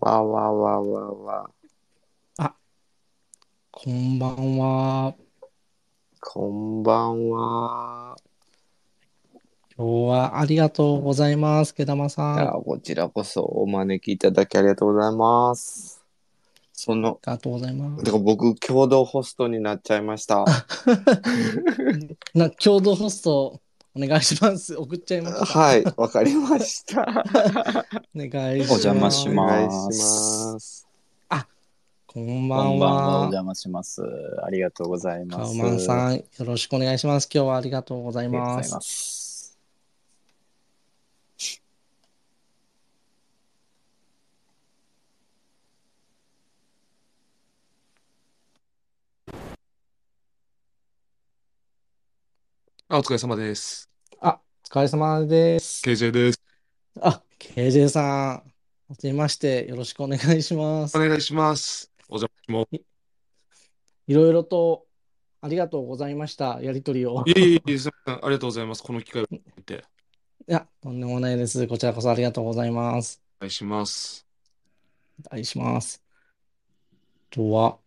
[0.00, 1.50] わわわわわ。
[3.70, 5.14] こんばんは。
[6.22, 8.16] こんばんは。
[9.76, 12.38] 今日はありがとうございます、毛玉いさん。
[12.38, 16.02] あや、こちらこそお招きいただきありがとうございます。
[16.72, 18.04] その、りがとうございます。
[18.04, 20.46] てか僕、共同ホストになっちゃいました。
[22.34, 23.60] な共同ホスト
[23.94, 24.76] お願いします。
[24.76, 25.44] 送っちゃいます。
[25.52, 27.02] はい、わかりました。
[28.14, 28.88] お願いします。
[28.88, 30.02] お邪魔しおます願いし
[30.52, 30.90] ます。
[32.12, 33.20] こんばんこんばんは、おは。
[33.26, 34.02] 邪魔します。
[34.42, 35.56] ありがとうございます。
[35.56, 37.28] カウマンさん、よろしくお願いします。
[37.32, 39.19] 今日はありがとうございありがとうごます。
[52.92, 53.88] あ、お疲れ様です。
[54.20, 55.80] あ、お疲れ様です。
[55.88, 56.42] KJ です。
[57.00, 58.04] あ、KJ さん、
[58.34, 58.42] は
[58.98, 61.00] じめまして、よろしくお願いしますお。
[61.00, 61.92] 願いします。
[62.08, 62.80] お邪魔しま
[64.08, 64.88] いろいろと
[65.40, 66.60] ありがとうございました。
[66.60, 67.22] やりとりを。
[67.24, 67.30] す。
[67.30, 68.24] いえいえすみません。
[68.24, 68.82] ありがとうございます。
[68.82, 69.84] この機会をいて、
[70.48, 71.64] いや、とんでもないです。
[71.68, 73.22] こちらこそありがとうございます。
[73.38, 74.26] お願いします。
[75.28, 76.02] お願いします。
[76.92, 77.78] あとは、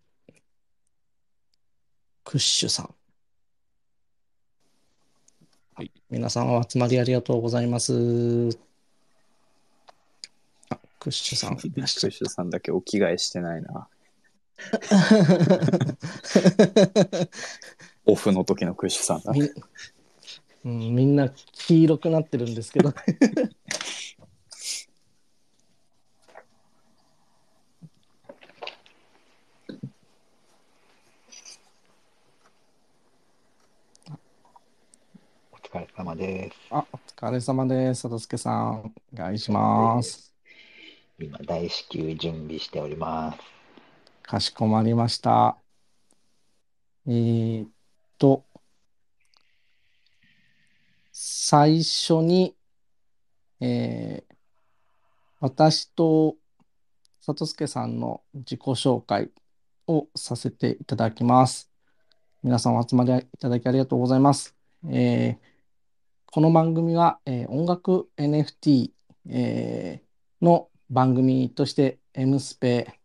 [2.24, 2.96] クッシュさん。
[5.76, 5.92] はい。
[6.12, 8.50] 皆さんお集まりありがとうございます。
[10.70, 13.88] あ、クッシュさんクッシュさんだけお着替えしてないな。
[18.06, 19.34] オフの時のクッシュさんだ。
[19.34, 19.50] みん、
[20.66, 22.94] うん、みんな黄色くなってるんですけど。
[35.74, 36.58] 疲れ様です。
[36.70, 38.08] あ、お疲れ様です。
[38.08, 40.32] 佐助さん、お願いします。
[41.20, 43.40] 今、大至急準備しております。
[44.22, 45.58] かしこまりました。
[47.08, 47.70] えーっ
[48.20, 48.46] と、
[51.12, 52.56] 最初に、
[53.60, 54.34] えー
[55.40, 56.38] 私と
[57.20, 59.30] 里助さんの自己紹介
[59.88, 61.70] をさせていただきます。
[62.44, 64.56] 皆さんお集まりいただきありがとうございます。
[64.88, 65.53] えー
[66.34, 68.90] この番組は、えー音楽 NFT、
[69.30, 73.00] えーの番組として M スペ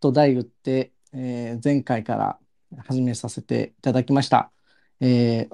[0.00, 2.38] と題打って、えー前回から
[2.84, 4.52] 始めさせていただきました。
[5.00, 5.50] え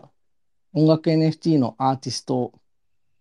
[0.75, 2.53] 音楽 NFT のアーティスト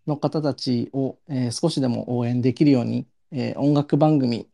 [0.05, 4.47] の方たちを、え少しでも応援できるように、え音楽番組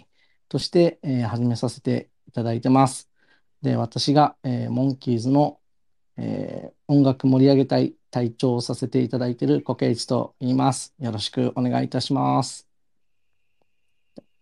[0.48, 3.10] として、え始めさせていただいてます。
[3.62, 5.60] で、私が、えモンキーズの、
[6.18, 10.94] えー音楽盛り上げ隊隊長をさせていただいているコケイチと言います。
[11.00, 12.66] よろしくお願いいたします。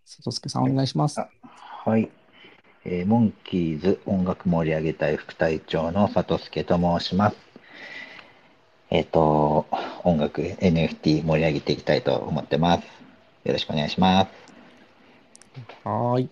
[0.06, 1.20] 里助さんお願いします。
[1.20, 1.30] あ
[1.86, 2.10] はい。
[2.86, 7.38] えーモンキーズ音楽盛り上げ隊副隊長の里助と申します。
[8.92, 9.66] えっ、と、
[10.04, 12.86] 音楽 NFT 盛り上げていきたいと思ってます。
[13.44, 14.30] よろしくお願いします。
[15.84, 16.30] はーい。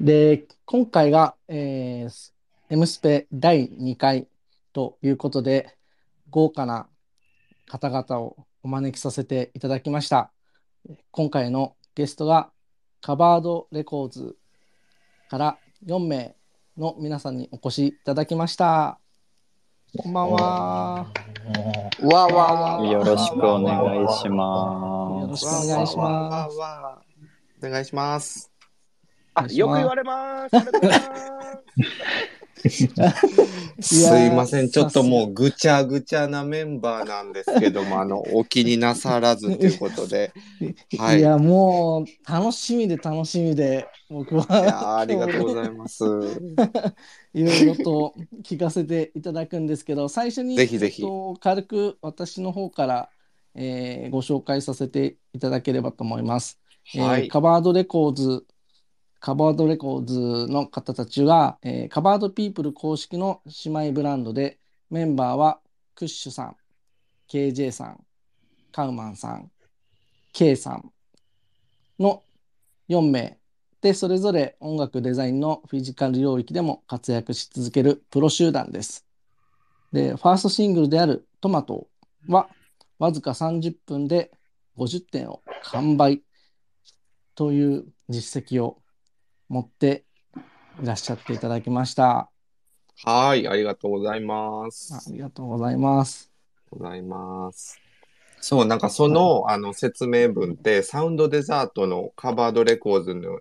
[0.00, 2.31] で、今回が、えー、
[2.72, 4.26] M スペ第2回
[4.72, 5.76] ということで、
[6.30, 6.88] 豪華な
[7.68, 10.32] 方々をお招きさせていただきました。
[11.10, 12.50] 今回のゲストが、
[13.02, 14.38] カバードレコーズ
[15.28, 16.34] から4名
[16.78, 18.98] の皆さんにお越しいただきました。
[19.98, 21.12] こんばんは。
[22.00, 22.86] わわわ。
[22.86, 25.44] よろしくお願いしよろます。
[25.44, 26.58] しくお願いしわます。
[27.66, 28.50] お願いします。
[29.34, 30.56] あよく言われます。
[32.70, 32.86] す。
[34.26, 34.70] いません。
[34.70, 40.32] ちょっともうぐちゃぐちゃなメンバーなんですけども、あの、お気になさらずということで。
[40.98, 46.04] はいいや、もう楽しみで楽しみで、僕いやーはありがとうございます。
[47.34, 53.10] いろいろと聞かせていただくんですけど、最初にぜひぜひえっと軽く私の方から、
[53.54, 56.58] えーご紹介させていただければと思います。
[56.94, 57.28] えーはい。
[57.28, 58.44] カバードレコーズ、
[59.22, 64.58] カバードレコーズの方たちが、えーカバードピープル公式の姉妹ブランドで、
[64.90, 65.60] メンバーは
[65.94, 66.56] クッシュさん、
[67.28, 68.04] KJ さん、
[68.72, 69.48] カウマンさん、
[70.32, 70.92] K さん
[72.00, 72.24] の
[72.88, 73.38] 4名
[73.80, 79.06] で、それぞれ音楽デザインのフィジカル領域でも活躍し続けるプロ集団です。
[79.92, 81.86] で、ファーストシングルであるトマト
[82.26, 82.48] は、
[82.98, 84.32] わずか30分で
[84.76, 86.24] 50点を完売
[87.36, 88.81] という実績を
[89.48, 90.04] 持って
[90.82, 92.30] いらっしゃっていただきました。
[93.04, 93.48] はい。
[93.48, 94.94] ありがとうございます。
[94.94, 96.30] ありがとうございます。
[96.70, 97.80] ございます。
[98.40, 103.40] そう、なんかその、あの説明文って、サウンドデザートのカバードレコーズの、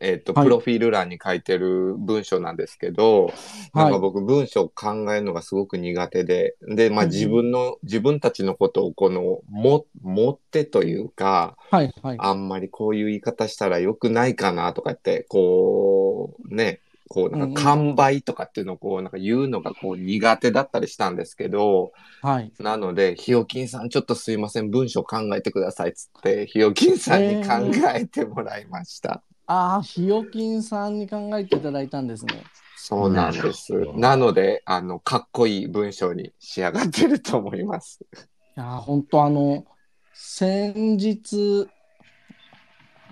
[0.00, 3.32] えっ、と、はいプロフィール欄に書いてる文章なんですけど、
[3.72, 12.16] なんか僕文章考えるのがすごく苦手で、で、まあうんうん自分の、自分たちのことをこの、も、持ってというか、はい、はい。
[12.18, 21.92] あんまりこういう言い方したら良くないかなとかって、こう、ね、こう、なんか完売とかっていうのをこう、なんか言うのがこう苦手だったりしたんですけど、
[22.22, 22.52] はい。
[22.58, 27.52] なので、ひよきんさんちょっとすいません、文章考えてくださいっつって、ひよきんさんに考
[27.94, 29.22] えてもらいました。
[29.46, 32.44] ああ、ひよきんさんに考えていただいたんですね。
[32.76, 38.00] そうなんですなので、あの、かっこいい文章に仕上がってると思います。
[38.12, 39.64] いやー、本当あの、
[40.12, 41.68] 先日、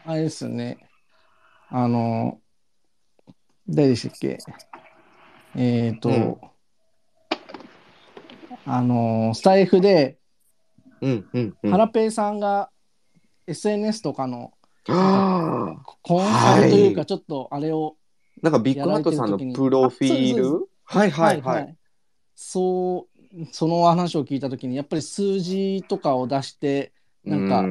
[0.05, 0.79] あれですよね。
[1.71, 2.41] あの、
[3.69, 4.39] 誰でしたっけ？
[5.57, 6.37] えっと、うん
[8.65, 10.19] あの、スタイフで、
[11.01, 11.71] うん、うん、うん。
[11.73, 12.71] ハラペイさんが
[13.47, 14.53] SNS とかの
[14.89, 17.97] はあコンサルというか、はいちょっとあれを、
[18.43, 20.69] なんかビッグハットさんのプロフィール？
[20.85, 21.77] はいはいはい。
[22.35, 26.93] そう、その話を聞いたときに、やっぱり数字とかを出して、
[27.25, 27.63] なんか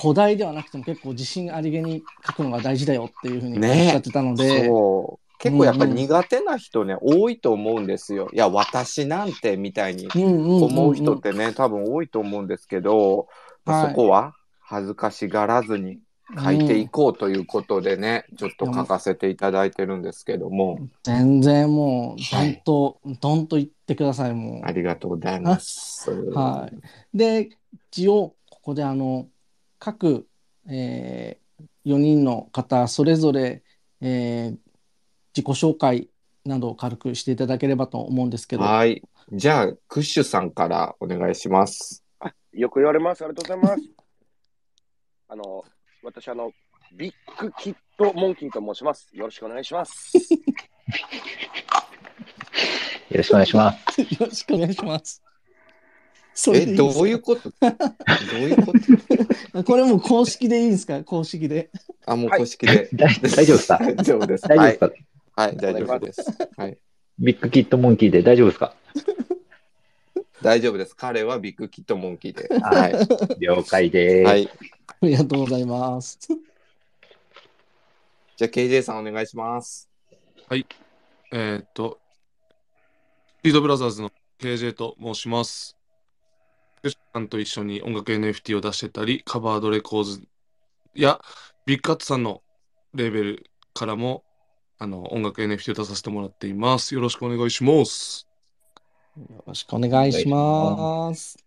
[0.00, 5.24] 古代ではなくても結構自信ありげに書くのが大事だよっていうふうにおっねしゃってたので、そう。
[5.38, 8.30] 結構やっぱり苦手な人ね、多いと思うんですよ。
[8.32, 10.64] いや、私なんてみたいにうんうんうんうん。
[10.64, 13.26] 思う人ってね、多分多いと思うんですけど、
[13.66, 13.88] はい。
[13.88, 15.98] そこは恥ずかしがらずに
[16.42, 26.10] 書いていこうということでね、ちょっと書かせていただいてるんですけども、全然もう、はいどんと、どんと言ってください、もありがとうございます。
[26.10, 26.32] う。
[26.32, 27.16] はい。
[27.16, 27.50] で、
[27.90, 29.28] 一応、ここであの、
[29.78, 30.26] 各、
[30.68, 31.38] え
[31.84, 33.62] 4人の方、それぞれ、
[34.00, 34.64] えー
[35.34, 36.08] 自己紹介
[36.44, 39.02] などを軽くしていただければと思うんですけど、はい。
[39.32, 42.04] じゃあ、クッシュさんからお願いします。
[42.52, 43.24] よく言われます。
[43.24, 43.90] ありがとうございます。
[45.28, 45.64] あの、
[46.04, 46.52] 私、あの、
[46.94, 49.08] ビッグキットモンキーと申します。
[49.14, 50.12] よろしくお願いします。
[53.10, 54.00] よろしくお願いします。
[54.02, 55.22] よろしくお願いします。
[56.34, 57.50] それえ、でいいですどういうこと？
[57.50, 57.56] ど
[58.36, 58.78] ういうこと？
[59.52, 61.02] かこれもう公式でいいんですか？
[61.04, 61.70] 公式で。
[62.06, 62.88] あ、もう公式で。
[62.92, 63.78] 大大丈夫ですか？
[63.96, 64.48] 大丈夫です。
[64.48, 64.86] 大丈夫ですか、
[65.36, 66.22] はい、はい、大丈夫です。
[66.56, 66.78] はい。
[67.18, 68.74] ビッグキットモンキーで大丈夫ですか？
[70.44, 70.94] 大丈夫です。
[70.94, 72.46] 彼はビッグキットモンキーで。
[72.60, 72.92] ははい。
[73.40, 74.28] 了解です。
[74.28, 74.46] はい。
[74.46, 76.18] ありがとうございます。
[78.36, 79.88] じゃあ、KJ さんお願いします。
[81.32, 81.98] えーっと、
[83.38, 85.78] スピードブラザーズの KJ と申します。
[86.82, 90.28] ヨシさんと一緒に音楽 NFT を出してたり、カバードレコーズ
[90.94, 91.22] や
[91.64, 92.42] ビッグカットさんの
[92.92, 94.24] レーベルからも
[94.76, 96.94] あの音楽 NFT を出させてもらっています。
[96.94, 98.28] よろしくお願いします。
[99.16, 101.38] よろしくお願いします。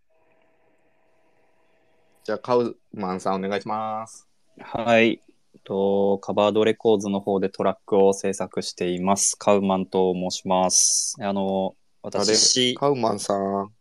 [2.24, 4.28] じゃあ、カウマンさんお願いします。
[4.60, 5.22] はい。
[5.64, 9.38] と、カバードレコーズの方でトラックを制作しています。
[9.38, 11.16] カウマンと申します。
[11.20, 13.72] あの、私、カウマンさん。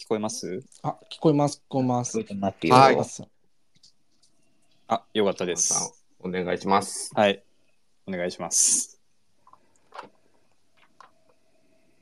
[0.00, 0.64] 聞こえます？
[0.82, 2.18] あ、聞こえます、聞こえます。
[2.18, 2.96] はい
[4.88, 5.74] あ、よかったです。
[6.24, 7.12] んお願いします。
[7.14, 7.44] はい。
[8.08, 8.98] お願いします。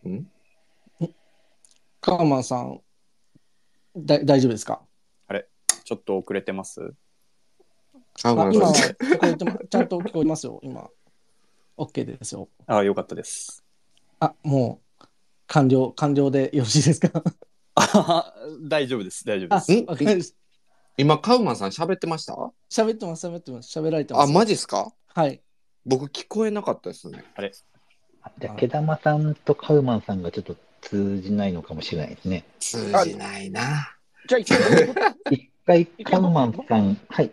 [0.07, 0.31] ん？
[2.09, 2.81] カーマンさん、
[3.95, 4.81] だ大丈夫ですか？
[5.85, 6.95] ちょっと遅れてます？
[7.93, 8.91] あカウマン今はさん。
[8.93, 10.89] 聞こえてま、ちゃんと聞こえますよ、今。
[11.77, 12.49] OK ですよ。
[12.67, 13.63] あ、よかったです。
[14.21, 15.05] あ、もう、
[15.49, 17.23] 完了、完了でよろしいですか？
[17.75, 19.27] あ、大丈夫です。
[19.27, 20.39] 大丈夫あです。、わかりました。
[20.97, 22.33] 今、カウマンさん喋ってました？
[22.71, 23.79] 喋ってます、喋ってます。
[23.79, 24.33] 喋られてまあ、す。
[24.33, 24.95] マジっすか？
[25.09, 25.43] はい。
[25.85, 27.23] 僕聞こえなかったですね。
[28.39, 32.45] じゃあ、毛玉さんとカウマンさんがちょっと通じないのかもしれないですね。
[32.61, 33.97] 通じないな。
[34.29, 37.31] じゃあ、一回僕、一回、カウマンさん、はい。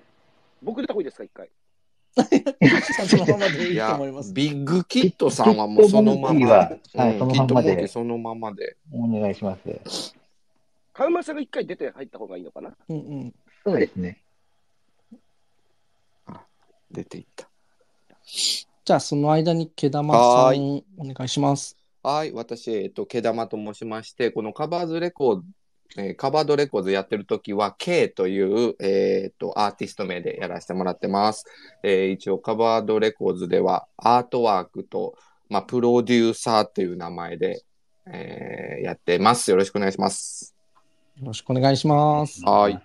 [0.61, 1.49] 僕出た方がいいですか、一回。
[2.15, 6.47] そのままでいいといや思います。、ビッグキットさんはもうそのまま。
[6.47, 6.57] は
[6.95, 8.77] はいうんそのまんまでそのままで。
[8.91, 10.15] お願いします。
[10.93, 12.71] カウマさんが一回出て入った方がいいのかな。
[12.87, 13.35] うんうん。
[13.65, 14.21] そうですね。
[16.91, 17.49] 出ていった。
[18.23, 21.74] じゃあ、その間に毛玉さはん、お願いします。
[22.07, 25.43] はい、私、えっと、毛玉と申しまして、このカバーズレコード、
[25.97, 31.45] えーカバードレコードやってるときは、K という、えっと、アーティスト名でやらせてもらってます。
[31.81, 35.17] えー一応、カバードレコードでは、アートワークと、
[35.49, 37.63] まあ、プロデューサーという名前で、
[38.05, 39.49] えーやってます。
[39.49, 40.53] よろしくお願いします。
[41.19, 42.43] よろしくお願いします。
[42.45, 42.79] はい。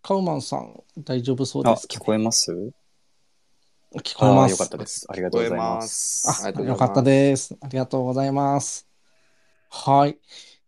[0.00, 1.94] カウマンさん、大丈夫そうあ、ですか？
[1.96, 2.70] 聞こえます？
[4.02, 4.50] 聞こえます。
[4.50, 5.06] あよかったです。
[5.08, 6.46] ありがとうございます。
[6.46, 7.56] あ、よかったです。
[7.60, 8.88] ありがとうございます。
[9.70, 10.18] はい。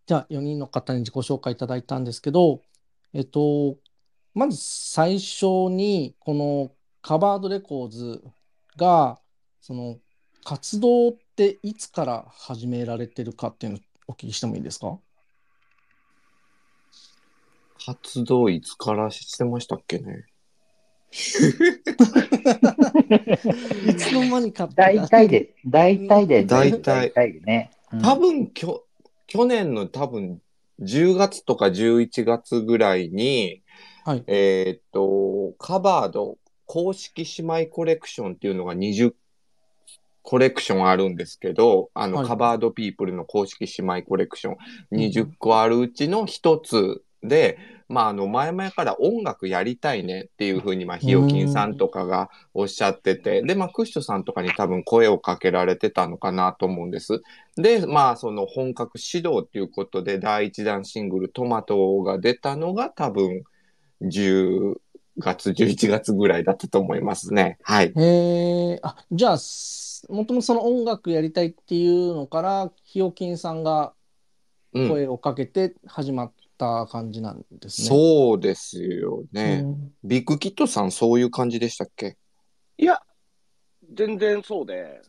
[0.06, 2.62] じゃあ、4人の方に自己紹介いただいたんですけど、
[3.12, 3.76] えっと、
[4.34, 8.22] まず最初に、このカバードレコーズ
[8.76, 9.20] が、
[9.60, 9.98] その
[10.44, 14.98] 活動っていつから始められてるかっていうのをお聞きしてもいいですか？
[17.84, 20.24] 活動いつからしてましたっけね。
[21.10, 21.16] い
[23.96, 26.82] つの間にか大体で、大体で、大体。
[26.82, 27.70] 大体でね。
[27.92, 28.02] うん。
[28.02, 28.84] 多分、きょ、
[29.26, 30.40] 去年の多分、
[30.80, 33.62] 10月とか11月ぐらいに、
[34.04, 34.24] はい。
[34.26, 39.14] えーっと、カバード公式姉妹コレクションっていうのが20
[40.22, 42.26] コレクションあるんですけど、あの、はい。
[42.26, 44.56] カバードピープルの公式姉妹コレクション
[44.92, 47.58] 20個あるうちの一つで、
[47.88, 57.22] まあ、あの、前々から音楽やりたいねっていうふうに、まあ、ひよきんさんとかがおっしゃってて、で、まあ、クッシュさんとかに多分声をかけられてたのかなと思うんです。
[57.56, 63.42] で、まあ、その本格指導っていうことで、第一弾シングルトマトが出たのが多分、
[64.02, 64.80] 10
[65.18, 67.58] 月、11月ぐらいだったと思いますね。
[67.62, 67.92] はい。
[67.96, 73.94] へえ、あ、じゃあ、すもともとその音楽やりたいっていうのから、ひよきんさんが
[74.72, 74.88] うん。
[74.88, 77.88] 声をかけて始まった感じなんですね。
[77.88, 79.62] そうですよね。
[79.64, 82.16] うんビッグキットさん、そういう感じでしたっけ？
[82.76, 83.00] いや、
[83.92, 85.00] 全然そうで。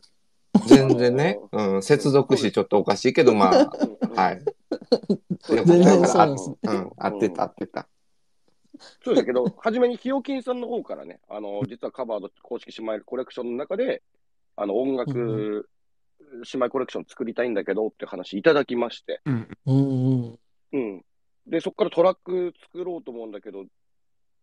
[0.66, 1.38] 全然ね。
[1.52, 1.82] うん。
[1.82, 3.70] 接続詞ちょっとおかしいけど、まあ、
[4.14, 4.42] はい。
[5.40, 7.88] そう全然そうなんですねうん、合ってた、合ってた。
[9.02, 14.02] そうだけど、初めにひよきんさんの方からね、あの、実はカバード公式姉妹コレクションの中で、
[14.56, 15.68] あの、音うん楽
[16.20, 19.48] 姉妹コレクション作りたいんだけどって話いただきまして、うん。
[19.66, 20.38] うんうん。
[20.72, 21.04] うん。
[21.46, 23.64] で、そこからトラック作ろうと思うんだけど、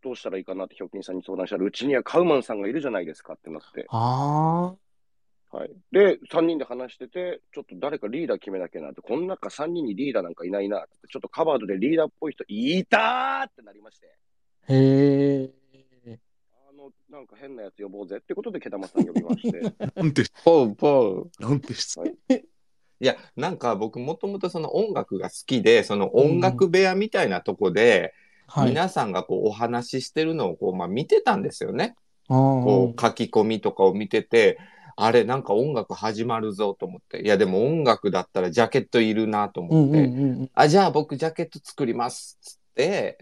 [0.04, 4.75] どうしたらいいかなってひよきんさんに相談したら、うちにはカウマンさんがいるじゃないですかってなって、あ
[5.51, 5.72] はい。
[5.92, 14.08] で、3人で話してて、ちょっと誰かリーダー決めなきゃなって、この中3人にリーダーなんかいないなって、ちょっとカバードでリーダーっぽい人いたーってなりまして、
[14.70, 16.20] あ、へえ。
[16.70, 19.62] あの、なんか変なやつ呼ぼうぜってことで、毛玉さん呼びまして、
[19.96, 21.42] なんて、ポウポウ。
[21.42, 22.16] なんて質はい
[23.00, 28.13] いや、なんか僕もともとその音楽が好きで、その音楽部屋みたいなとこで、
[28.48, 28.70] はい。
[28.70, 31.96] 皆さんがこうお話ししてるのをこう、まあ見てたんですよね。
[32.30, 34.58] あこう書き込みとかを見てて、
[34.96, 37.22] あれなんか音楽始まるぞと思って。
[37.22, 40.04] いやでも音楽だったらジャケットいるなとうん思って。
[40.06, 40.51] うんうんうん。
[40.54, 42.38] あ、じゃあ僕ジャケット作ります。
[42.42, 42.62] つって、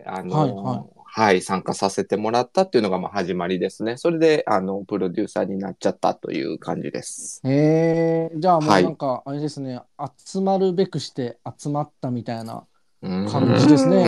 [0.06, 3.96] あのはいはいはい、参加させてもらったっていうのがまあ始まりですね。
[3.96, 7.40] それで、あの、プロデューサーになっちゃったという感じです。
[7.46, 9.82] へえ、じゃあもうはいなんか、あれですね、
[10.26, 12.68] 集まるべくして集まったみたいな
[13.02, 14.04] 感感じですね、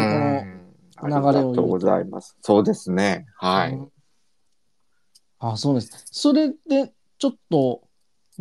[0.99, 2.37] この流れをありがとうございます。
[2.41, 3.25] そうですね。
[3.37, 3.71] はい。
[3.71, 3.91] うん
[5.39, 6.03] あ、そうです。
[6.11, 7.87] それで、ちょっと、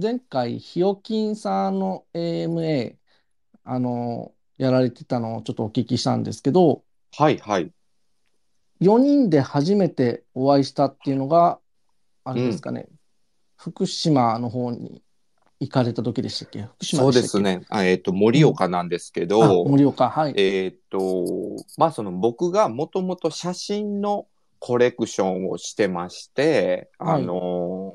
[0.01, 2.97] 前回、ひよきんさんの AMA、
[3.65, 7.71] あの、やられてたのをちょっとお聞きしたんですけど、はい、はい。
[8.81, 11.59] 4人で初めてお会いしたっていうのが、
[12.25, 12.89] あれですかね、
[13.57, 15.03] 福島の方に
[15.61, 16.63] 行かれた時でしたっけ？
[16.63, 17.63] 福島そうですね。
[17.69, 20.35] あえっ、と、盛岡なんですけあ、ど、盛岡、はい。
[20.37, 21.25] えっ、と、
[21.79, 24.27] まあその僕がもともと写真の
[24.59, 27.95] コレクションをしてまして、はいあの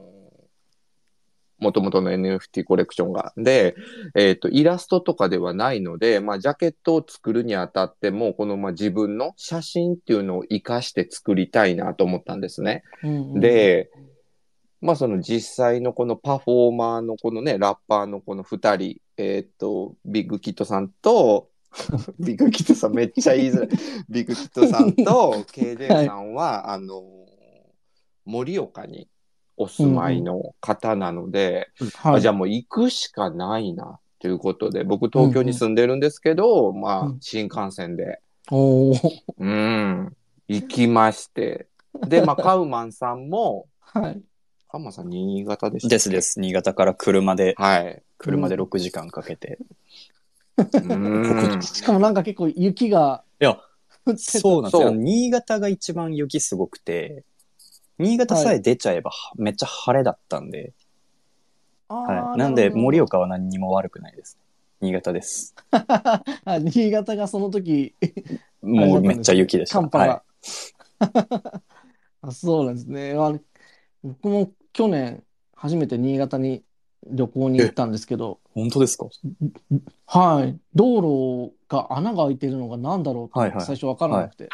[1.62, 3.34] もともとの NFT コレクションが。
[3.38, 3.76] で、
[4.16, 12.84] えっ、と、イラストとかではないので、まあ、ジャケットを作るにあたっても、この、まあ、自分の写真っていうのを活かして作りたいなと思ったんですね。
[13.04, 13.90] うんうんで、
[14.82, 21.50] まあその実際のこのパフォーマーのこのね、ラッパーのこの二人、えーっと、ビッグキットさんと、
[22.20, 23.70] ビッグキットさんめっちゃ言いづらい。
[24.10, 27.04] ビッグキットさんと KJ さんは、あの、
[28.26, 29.08] 盛岡に
[29.62, 32.16] お住まいの方なので、はい。
[32.16, 37.12] あじゃあもう行くしかないな、ということで、僕東京に住んでるんですけど、まうん。
[37.14, 38.20] あ新幹線で、
[38.52, 40.16] うん、
[40.48, 41.68] 行きまして、
[42.08, 44.22] で、まあ カウマンさんも、はい。
[44.70, 45.96] カウマンさん新潟でしたっけ？
[45.96, 46.40] ですです。
[46.40, 48.02] 新潟から車で、はい。
[48.18, 49.58] 車で6時間かけて。
[50.58, 50.96] う
[51.58, 51.62] ん。
[51.62, 53.60] しかもなんか結構雪がいや、
[54.06, 54.40] 降ってた。
[54.40, 54.92] そうなんですよ。
[54.92, 57.24] 新潟が一番雪すごくて、
[58.02, 60.74] 新潟さえ出ちゃえば、はめっちゃ晴れだったんで、
[61.88, 62.40] はい。
[62.40, 64.40] なんで、盛岡は何にも悪くないです。
[64.80, 65.54] 新潟です。
[65.72, 66.24] あ
[66.58, 67.94] 新潟がその時、
[68.64, 69.80] もうめっちゃ雪でした。
[69.80, 70.24] 寒波はが。
[72.24, 73.14] あ、そうなんですね。
[73.14, 73.40] あれ
[74.04, 75.24] 僕も去年、
[75.56, 76.64] 初めて新潟に
[77.06, 78.62] 旅行に行ったんですけど、い。
[78.62, 79.06] 本当ですか？
[80.08, 80.60] はい。
[80.74, 84.50] 道路が穴が開いてるのが何だろうってはいはい最初分からなくて、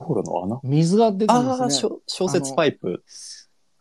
[0.00, 0.60] 道路の穴？
[0.64, 1.90] 水が出てるんああ、ですね。
[2.06, 3.04] 小小雪パイプ、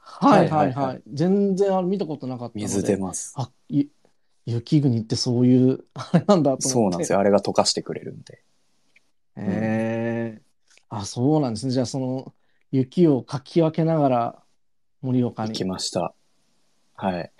[0.04, 1.02] はいはいはいはいはい。
[1.12, 3.34] 全然あれ見たことなかったの水で出ます。
[3.38, 3.88] あ、い
[4.46, 6.68] 雪国ってそういう、あれなんだと思って。
[6.70, 7.20] そうなんですよ。
[7.20, 8.44] あれが溶かしてくれるんで。
[9.38, 10.42] へえ
[10.90, 11.72] あ、そうなんですね。
[11.72, 12.34] じゃあ、その、
[12.72, 14.44] 雪をかき分けながら、
[15.02, 15.70] 盛岡行きに。
[15.70, 16.14] ました。
[16.96, 17.32] はい。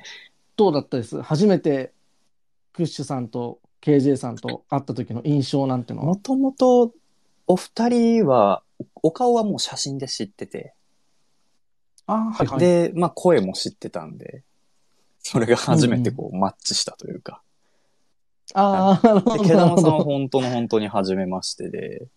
[0.56, 1.22] どうだったです？
[1.22, 1.94] 初めて、
[2.74, 6.06] クッシュさんと KJ さんと会った時の印象なんてのは？
[6.06, 6.94] もともと、
[7.48, 8.64] お二人は、
[9.04, 10.74] お顔はもう写真で知ってて、
[12.08, 12.60] あはいはい。
[12.60, 14.44] で、まあ声も知ってたんで、
[15.20, 17.42] それが初めてこう、マッチしたというか。
[18.54, 19.44] ああ、なるほで、ど。
[19.44, 22.08] 毛玉さんは本当の本当に初めましてで、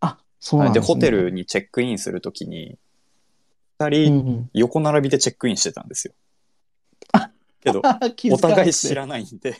[0.00, 0.94] あ、そうなんですね。
[0.94, 2.78] ホテルにチェックインするときに、
[3.78, 4.50] 二うん人うん。
[4.54, 6.14] 横並びでチェックインしてたんですよ。
[7.60, 7.82] けど、
[8.32, 9.56] お互い知らないんで、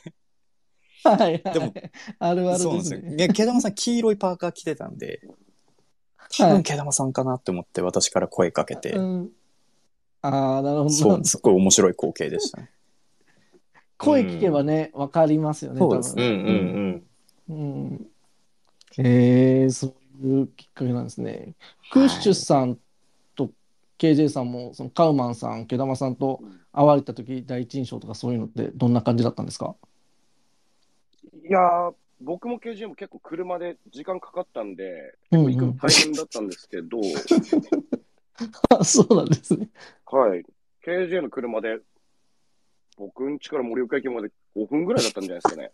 [1.05, 1.55] はいはい。
[1.55, 1.75] でも
[2.19, 2.85] あるあるそうなんでね。
[2.85, 3.17] ですすよ。
[3.17, 5.21] で、毛玉さん黄色いパーカー着てたんで、
[6.31, 9.31] 多はい分毛玉さんかなって思って私から声かけて、うん。
[10.23, 10.91] ああ、なるほど。
[10.91, 12.71] そう、すっごい面白い光景でしたね。
[13.99, 17.05] 声聞けばね、わかりますよね、そうですうんうん
[17.49, 17.57] 多分。
[17.59, 18.11] うん。
[18.99, 21.55] ええそういうきっかけなんですね。
[21.91, 22.79] クッシュさん
[23.35, 23.51] と
[23.99, 26.41] KJ さんも、そのカウマンさん、毛玉さんと
[26.73, 29.77] 会われた時第一印象とかそういうのってどんな感じだったんですか？
[31.49, 36.99] いやー、僕も KJ も結構車で時間かかったんで、うん行くの大変だったんですけど、
[38.71, 39.69] あ そうなんですね。
[40.07, 40.45] はい。
[40.85, 41.81] KJ の車で、
[42.97, 45.73] 僕ん家から盛岡駅まで5分ぐらいだったんじゃないですかね。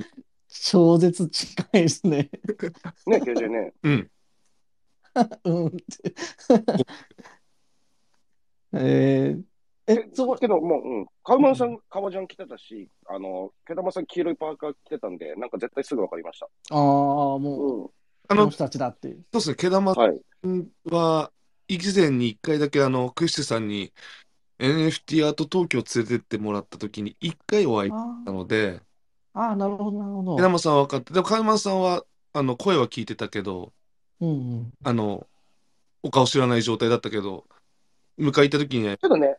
[0.48, 2.30] 超絶近いですね。
[3.06, 3.74] ね、KJ ね。
[3.82, 4.10] うん。
[5.44, 5.76] うんって。
[8.72, 9.42] えー、
[9.88, 11.06] え、そこ、けど、もう、うん。
[11.22, 16.46] カウマンさん、革ジャン着てたし、あの、毛玉さん黄色いパーカー着てたんで、なんか絶対すぐ分かりました。
[16.70, 17.90] ああ、もう、うん。
[18.28, 19.24] あの、人たちだっていう。
[19.32, 20.48] そうですね、毛玉さはい。
[20.48, 21.30] んは、
[21.68, 23.92] 以前に一回だけ、あの、クッシュさんに
[24.58, 28.80] NFT アート東京連れてってもらった時に一回お会いしあたので、
[29.34, 30.42] あ、ああ、なるほど、なるほど毛。
[30.42, 33.72] 玉さんは分かって、でも、カイマンさんは、あの、声は聞いてたけど、
[34.20, 34.72] うんうん。
[34.84, 35.26] あの、
[36.02, 37.44] お顔知らない状態だったけど、
[38.18, 39.36] 迎え行った時にね、ちょっとね、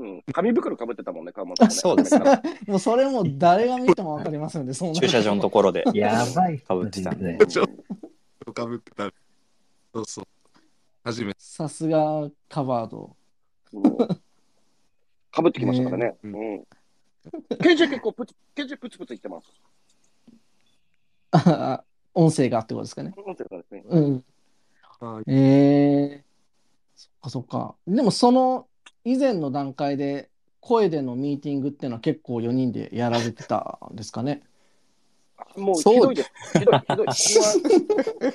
[0.00, 0.22] うん。
[0.32, 1.74] 紙袋かぶってたもんね、カウマンさん、ね。
[1.76, 2.24] そうですね。
[2.66, 5.84] もうそれも誰が見てもわかりますよね、そ駐車場のところで。
[5.94, 7.46] やばいかぶってたんでね。
[7.46, 7.66] ちょ
[8.54, 9.12] かぶってた。
[9.92, 10.24] そうそう。
[11.04, 11.36] 初めて。
[11.38, 13.14] さすがカバード。
[15.30, 16.16] かぶってきましたからね。
[16.24, 16.64] ううんん。
[17.62, 19.52] ケンジ結構プツ、ケンジプツプツ言ってます。
[21.32, 21.84] あ
[22.14, 23.12] 音声がってことですかね。
[23.16, 24.24] うんそうですねうん。
[24.98, 26.30] はいえー、
[26.96, 27.74] そっかそっか。
[27.86, 28.66] でもその
[29.04, 34.42] 以前の段階で声でのミーティングっていうのは結構4人でやられてたんですかね？
[35.56, 36.30] もうひそうどいです。
[36.58, 37.06] ひどい、ひどい。
[37.06, 37.14] こ
[38.20, 38.30] こは、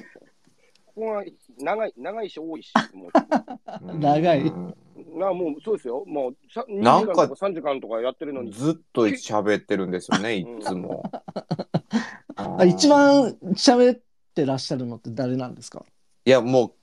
[0.85, 1.23] ここは
[1.59, 3.11] 長い、長いし多いし、もう。
[3.99, 4.75] 長いうん
[5.19, 6.03] なもうそうですよ。
[6.07, 8.51] もうさ2なんか時間とか3時間とかやってるのに。
[8.51, 11.03] ずっと喋ってるんですよね、いつも。
[12.35, 14.01] あ一番喋っ
[14.33, 15.85] てらっしゃるのって誰なんですか？
[16.25, 16.73] いや、もう、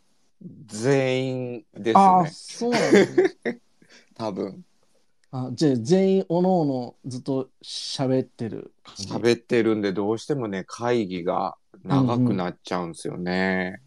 [0.66, 3.58] 全員ですああ、ね、そうなんですね。
[4.22, 4.64] 多分。
[5.32, 9.08] あじゃあ全員おのおのずっと喋ってる感じ？
[9.08, 13.80] 喋ってるんで、どうしてもね、会議が長くなっちゃうんですよね。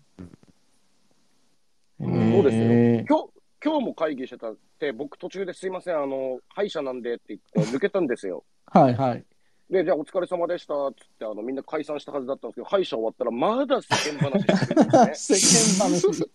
[2.02, 8.43] へそうーですよ今日、今日も会議してたって、僕途中ですいません、あの、歯医者なんでって言って抜けたんですよ。
[8.65, 9.24] はいはい。
[9.69, 15.39] で、じゃあお疲れ様でしたっつって、あの、みんな解散したはずだったんですけど、歯医者終わったらまだ世間話してるんですね。
[15.39, 16.30] 世間話。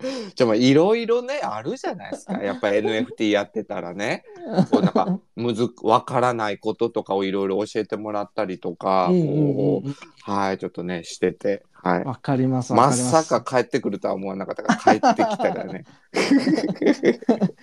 [0.34, 2.42] じゃあ、まあ、いろいろね、あるじゃないですか。
[2.42, 4.24] やっぱり NFT やってたらね、
[4.70, 12.04] こうなんか、むず、わからないこととかをいろいろ教えてもらったりとか、うんうんうんこうんうはい、ちょっとね、してて、はい。
[12.04, 13.28] わかります、わまかります。
[13.28, 15.84] さか帰ってくるとは思わなかったから、帰ってきたらね。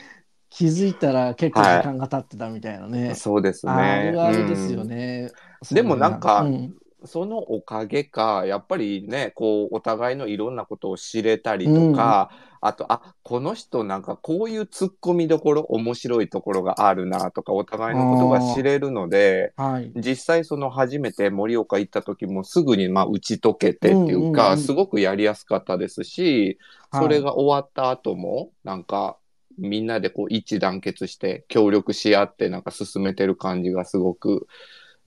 [0.58, 3.13] 気づいたら結構時間が経ってたみたいなね。
[3.13, 3.72] そうですね。
[3.72, 5.30] あるあるですようんね。
[5.72, 6.74] でもなんかうん
[7.06, 19.91] そのおかげか、やっぱりね、こう、お互いのいろんなことを知れたりとか、あと、あ、この人なんかこういう突っ込みどころ、面白いところがあるなとか、お互いのことが知れるので、はい。
[19.96, 26.58] 実際その初めて盛岡行った時もすぐにまあ打ち解けてっていうか、うんうんうんすごくやりやすかったですし、
[26.89, 29.17] はいそれが終わった後も、なんか、
[29.58, 34.48] みんなでこう一致団結して協力し合ってなんか進めてる感じがすごく、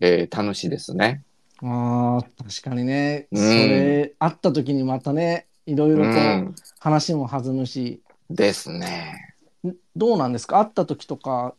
[0.00, 1.22] えー楽しいですね。
[1.62, 3.28] ああ、確かにね。
[3.32, 9.34] うんそれ、会った時にまたね、いろいろとうん話も弾むし、ですね。
[9.66, 10.58] んどうなんですか？
[10.58, 11.54] 会った時とか、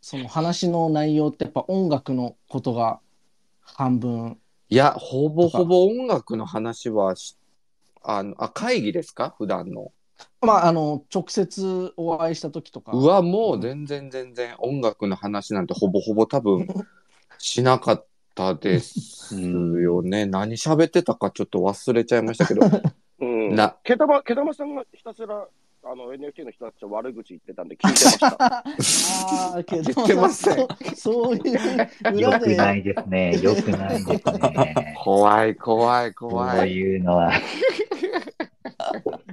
[0.00, 3.00] その話の内容ってやっぱ音楽のことが
[3.60, 4.38] 半分。
[4.68, 7.36] いや、ほぼほぼ音楽の話はし、
[8.02, 9.34] あの、あ、会議ですか？
[9.36, 9.92] 普段の。
[10.40, 12.92] まあ、あの、直接お会いした時とか。
[12.92, 16.68] うわ、もう全然全然音楽の話なんてほぼほぼ多分
[17.38, 20.26] しなかったですよね。
[20.26, 22.62] 何喋ってたかちょっと忘れちゃいましたけど。
[23.20, 23.54] うん。
[23.54, 25.46] な毛玉、毛玉さんがひたすら、
[25.86, 28.26] あの、NFT の人たちの悪口言ってたんで聞いてました。
[29.54, 31.40] ああ、けど、言ってませんそうそうい
[32.14, 32.54] うよ裏で。
[32.54, 33.38] くないですね。
[33.40, 34.94] よくないですね。
[34.98, 36.70] 怖い怖いこ怖い。
[36.70, 37.32] ういうのは。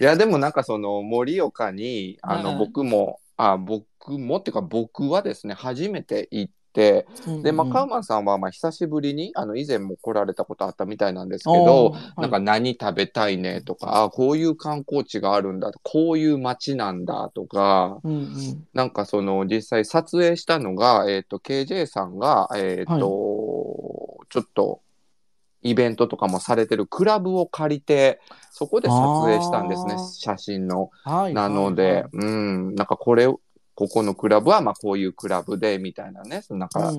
[0.00, 7.06] いやでもなんかその盛岡にあのはい僕も、あ僕もっていうか僕はですね初めて行って
[7.42, 18.66] でまあカウマンさんはまあ久しぶりにあの以前も来られたことあったみたいなんですけど、なんか何食べたいねとか、あこういう観光地があるんだこういう街なんだとかうんうん。
[18.74, 22.98] なんかその実際撮影したのが、えっと KJ さんが、えっと
[24.28, 24.80] ちょっと
[25.62, 30.90] イベントとかもされてるクラブを借りてそこで撮影したんですね写真の。
[31.04, 33.40] はいなので、はいはいうんなんかこれこ
[33.86, 36.90] このクラブはまあこういうクラブでみたいなねそのなんか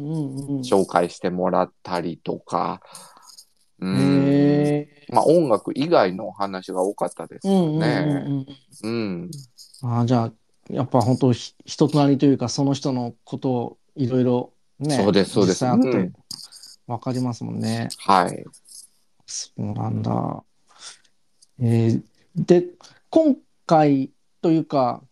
[0.63, 2.82] 紹介してもらったりとか。
[3.82, 4.88] うん。
[5.10, 8.45] まあ音楽以外のお話が多かったですようんうんうんね。
[8.84, 9.32] うんうん。
[9.84, 10.34] あーじゃあ、
[10.69, 16.13] やっぱ本当ひ人となりというか、その人のことをいろいろね、そうですそうです実際会ってうん
[16.89, 17.89] わかりますもんね。
[17.99, 18.43] はい。
[19.28, 20.43] そうなんだ。
[21.62, 22.04] えー
[22.36, 22.65] で、
[23.10, 25.04] 今回というか、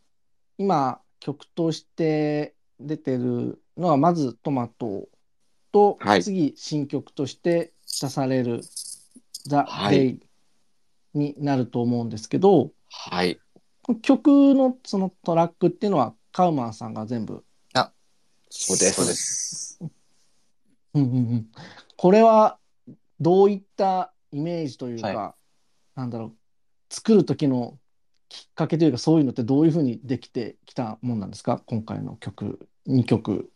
[0.57, 5.07] 今曲として出てるのは、まずトマト
[5.71, 8.61] と、はい次新曲として出される
[9.51, 10.19] はい Day
[11.13, 13.39] になると思うんですけど、はい。
[14.01, 17.43] 曲のそのトラックっていうのはカウマンさんが全部。
[18.49, 18.93] そうです。
[18.93, 19.96] そうです。
[21.01, 21.47] うんうんうん、
[21.95, 22.57] これは
[23.19, 25.35] どういったイメージというか、は
[25.95, 26.33] なんだろう、
[26.89, 27.77] 作る時の
[28.29, 31.61] きっかけというか、そういうのってどういうふうにできてきたもんなんですか？
[31.65, 33.49] 今回の曲、2曲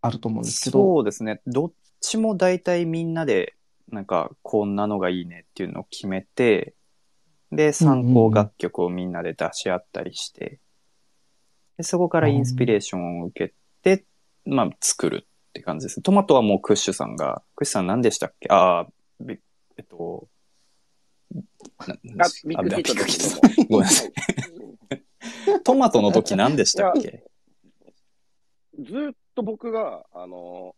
[0.00, 0.78] あると思うんですけど。
[0.78, 1.40] そうですね。
[1.46, 3.54] どっちも大体みんなで、
[3.90, 6.74] なんか、こんなのがいいねっていうのを決めて、
[7.50, 10.60] で、参考楽曲をみんなで出し合ったりして、
[11.76, 14.04] でそこからインスピレーションを受けて、
[14.44, 16.00] まあ、作るって感じです。
[16.00, 18.48] トマトはもうクッシュさんが、クッシュさん何でしたっけ？
[18.50, 18.86] ああ、
[19.20, 19.38] び
[19.76, 20.28] えっと、
[21.84, 24.12] なあ、ビッグヒットの時ットごめんなさい。
[25.64, 27.24] トマトの時何でしたっけ？
[28.78, 30.76] ずーっと僕が、あの、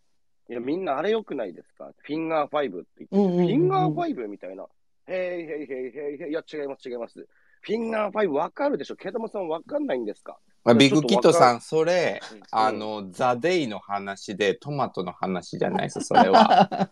[0.48, 1.92] いや、みんなあれ良くないですか？
[1.98, 4.66] フィンガー5って言ってて、うんうんうんうんフィンガー5みたいな。
[5.08, 6.30] へいへいへいへいへい。
[6.30, 7.26] いや、違います、違います。
[7.62, 8.96] フィンガー5わかるでしょ？
[8.96, 10.38] ケタマさんわかんないんですか？
[10.64, 16.90] まあ、ビッグキットさん、それ、うんあの、ザ・デイの話で、トマトの話じゃないです、それは。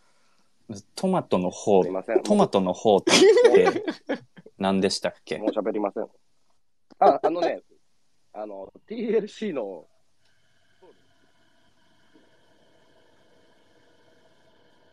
[0.94, 1.84] トマトの方。
[2.24, 3.12] トマトの方って
[4.58, 5.38] 何でしたっけ？
[5.38, 6.04] もう喋りません。
[7.00, 7.62] あ、あのね、
[8.32, 9.86] あの、TLC の、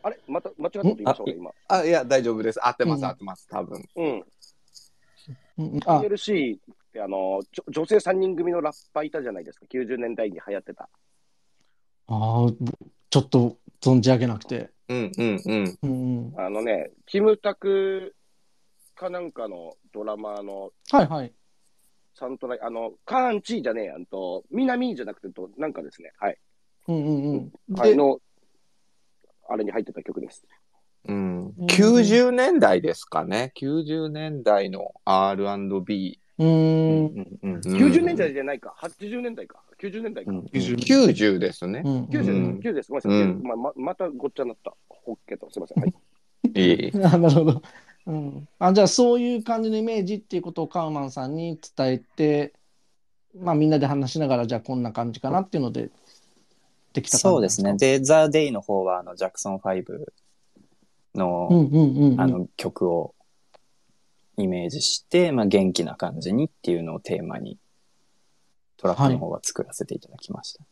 [0.02, 0.18] あれ？
[0.26, 1.50] また、間違ったこと言いました、俺今。
[1.68, 2.64] あ、いや、大丈夫です。
[2.66, 3.84] 合ってます、うん合ってます、多分。
[3.96, 4.24] うん。
[5.58, 6.60] うんうんあ、TLC っ
[6.92, 9.66] て、あの、女性3人組のラッパーいたじゃないですか。
[9.66, 10.88] 90年代に流行ってた。
[12.06, 12.72] あー
[13.10, 14.70] ちょっと存じ上げなくて。
[14.88, 15.78] うん、うん、うん。
[15.82, 18.14] うんうん、あのね、キムタク
[18.94, 21.32] かなんかのドラマのはいはい。
[22.14, 26.38] サントラ、あの、カーンチーじゃねえやんと、南じゃなくてと、なんかですね、はい。
[26.88, 27.74] うんうんうん。
[27.76, 28.18] はい、で、の、
[29.48, 30.44] あれに入ってた曲です。
[31.08, 33.52] うん、うん90年代ですかね。
[33.56, 36.20] 90年代の R&B。
[36.38, 36.48] うーん。
[36.48, 40.30] うんうんうん90年代じゃないか、80年代か、90年代か。
[40.30, 41.82] うん90 90ですね。
[41.84, 42.92] うん90うん90です。
[42.92, 43.22] ごめんなさい。
[43.22, 44.74] うんまままたごっちゃになった。
[44.88, 45.50] ホッケと。
[45.50, 45.82] すみません。
[45.82, 45.94] はい。
[46.54, 46.92] いい。
[47.04, 47.62] あなるほど。
[48.06, 52.54] うん、あじゃあそういう感じのイメージっていうことをカウマンさんに伝えて、
[53.38, 55.90] まあ、みんなで話しながらじゃあこんな感じかなっていうので
[56.94, 57.76] できたそうですね。
[57.76, 59.84] で、ザ・デイの方は、あの、ジャクソン5
[61.18, 61.48] の、
[62.16, 63.14] あの、曲を
[64.38, 67.58] イメージして、まあ、元気な感じにっていうのをテーマに、
[68.78, 70.64] トラックの方は作らせていただきました。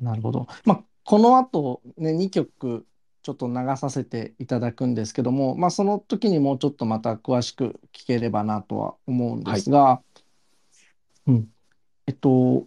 [0.00, 0.46] なるほど。
[0.64, 2.86] まあ、この後、ね、2曲
[3.22, 10.02] ちょっと流させていただくんですけども、まあ、その時にもうちょっとまた詳しく聞ければなとは思うんですが、
[11.26, 11.48] うん。
[12.06, 12.66] えっと、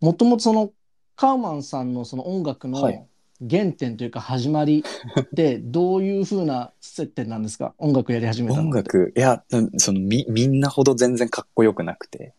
[0.00, 0.70] もともとその
[1.16, 3.06] カウマンさんのその音楽のはい
[3.48, 4.84] 原点というか始まり
[5.20, 7.74] って どういう風な接点なんですか？
[7.78, 8.60] 音楽やり始めた。
[8.60, 12.34] 音楽、いや、うんそのみ、みんなほど全然かっこよくなくて、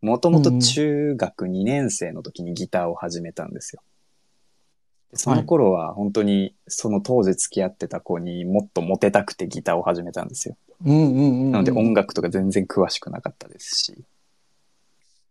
[0.00, 3.82] もともと中学2年生の時にギターを始めたんですよ。
[5.16, 10.56] その頃は本当にその当時付き合ってた子にもっとモテたくてギターを始めたんですよ。
[10.84, 11.52] うんうんうん。
[11.52, 14.04] なので音楽とか全然詳しくなかったですし。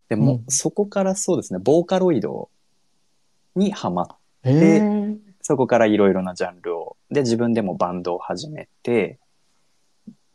[0.10, 2.50] でも、うんそこからそうですね、ボーカロイド
[3.56, 4.08] にハマっ
[4.44, 5.18] へえ。
[5.42, 9.20] そこからいろいろなジャンルを、で、自分でもバンドを始めて、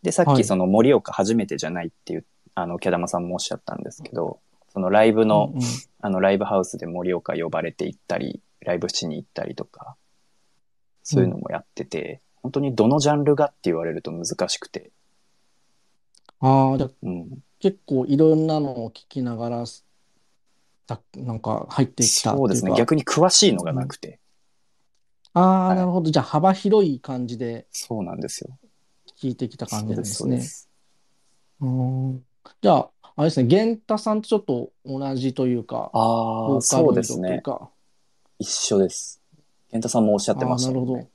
[0.02, 5.66] で、さっはいきその盛岡初めてじゃないっていう、あの、毛玉さんもおっしゃったんですけど、そのライブの、うんうん
[6.00, 9.96] あの、ライブハウスで盛岡呼ばれて行ったり、ライブしに行ったりとか、
[11.02, 14.90] そういうのもやってて、本当にどのジャンルがって言われると難しくて、
[16.40, 17.38] ああ、じゃあうん。
[17.58, 19.64] 結構いろんなのを聞きながら、
[20.88, 22.46] だなんか入ってきたっていうか。
[22.46, 24.18] そうですね、逆に詳しいのがなくて、
[25.34, 26.10] ああ、はいなるほど。
[26.10, 28.58] じゃあ幅広い感じでそうなんですよ。
[29.20, 30.14] 聞いてきた感じで、です。
[30.14, 30.68] そうです。
[31.60, 32.24] うーん。
[32.62, 37.70] じゃあ、あれですね、源太さんとちょっと同じというか、あボあ、そうーカロイドとですうか。
[38.38, 39.20] 一緒です。
[39.70, 41.10] 健太さんもおっしゃってましたあーなるほもんね。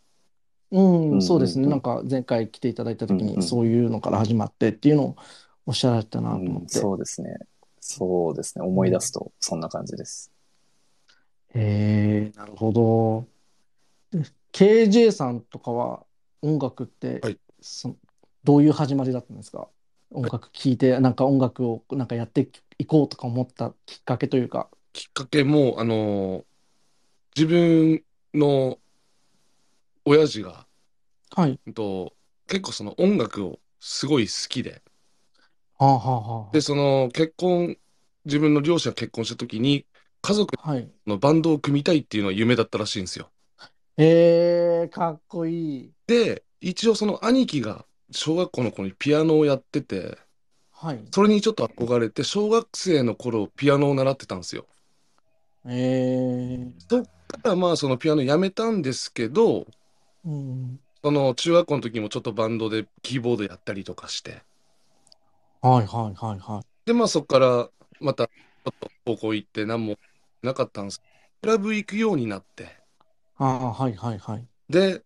[0.72, 0.78] ど。
[0.78, 1.66] うん、うんそうですね。
[1.66, 5.16] うんなんか前回来ていただいた時うんうんにそういうのから始まってっていうのを
[5.66, 6.78] おっしゃられたなと思うん、って。
[6.78, 7.38] そうですね。
[7.86, 8.64] そうですね。
[8.66, 10.32] 思い出すと、そんな感じです。
[11.54, 13.28] へえ、なるほど。
[14.12, 16.06] で KJ さんとかは
[16.42, 17.96] 音楽って、はいそ
[18.44, 19.68] どういう始まりだったんですか？
[20.12, 24.70] 音楽聴いて、なんか音楽をなんかやっていこうとか思ったきっかけというか。
[24.94, 26.44] きっかけも、あのー
[27.36, 28.78] 自分の
[30.06, 30.68] 親父が、
[31.36, 31.60] はい。
[31.66, 32.14] うんと、
[32.48, 34.82] 結構その音楽をすごい好きで、
[35.84, 37.78] はあはあはで、その結婚、
[38.26, 39.86] 自分の両親が結婚した時に、
[40.22, 40.72] 家族あ。
[40.72, 40.90] はい。
[41.06, 43.30] のバンドを組みたいっていうのは夢だったらしいんですよ。
[43.98, 45.92] えー、かっこいい。
[46.08, 50.18] で、一応その兄貴が小学校の頃にピアノをやってて、
[50.72, 51.04] はい。
[51.12, 54.66] それにちょっと憧れて、小学生の頃ピアノを習ってたんですよ。
[55.66, 59.66] えー、そっからまあそのピアノやめたんですけど、
[60.26, 60.80] うん。
[61.04, 64.42] その中学校の時もちょっとバンドでキーボードやったりとかして、
[65.64, 66.66] はいはいはいはい。
[66.86, 69.96] でまあそこからまたちょっと高校行って何も
[70.42, 71.02] なかったんです
[71.42, 72.78] クラブ行くようになって、
[73.38, 74.48] ああ、はいはいはい。
[74.70, 75.04] で、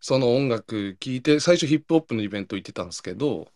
[0.00, 3.52] その音楽聴いて、最初ヒップホップのイベント行ってたんですけど、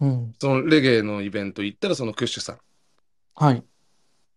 [0.00, 0.34] うん。
[0.40, 2.58] そのレゲエのイベント行ったらそのクッシュさん、
[3.34, 3.64] はい。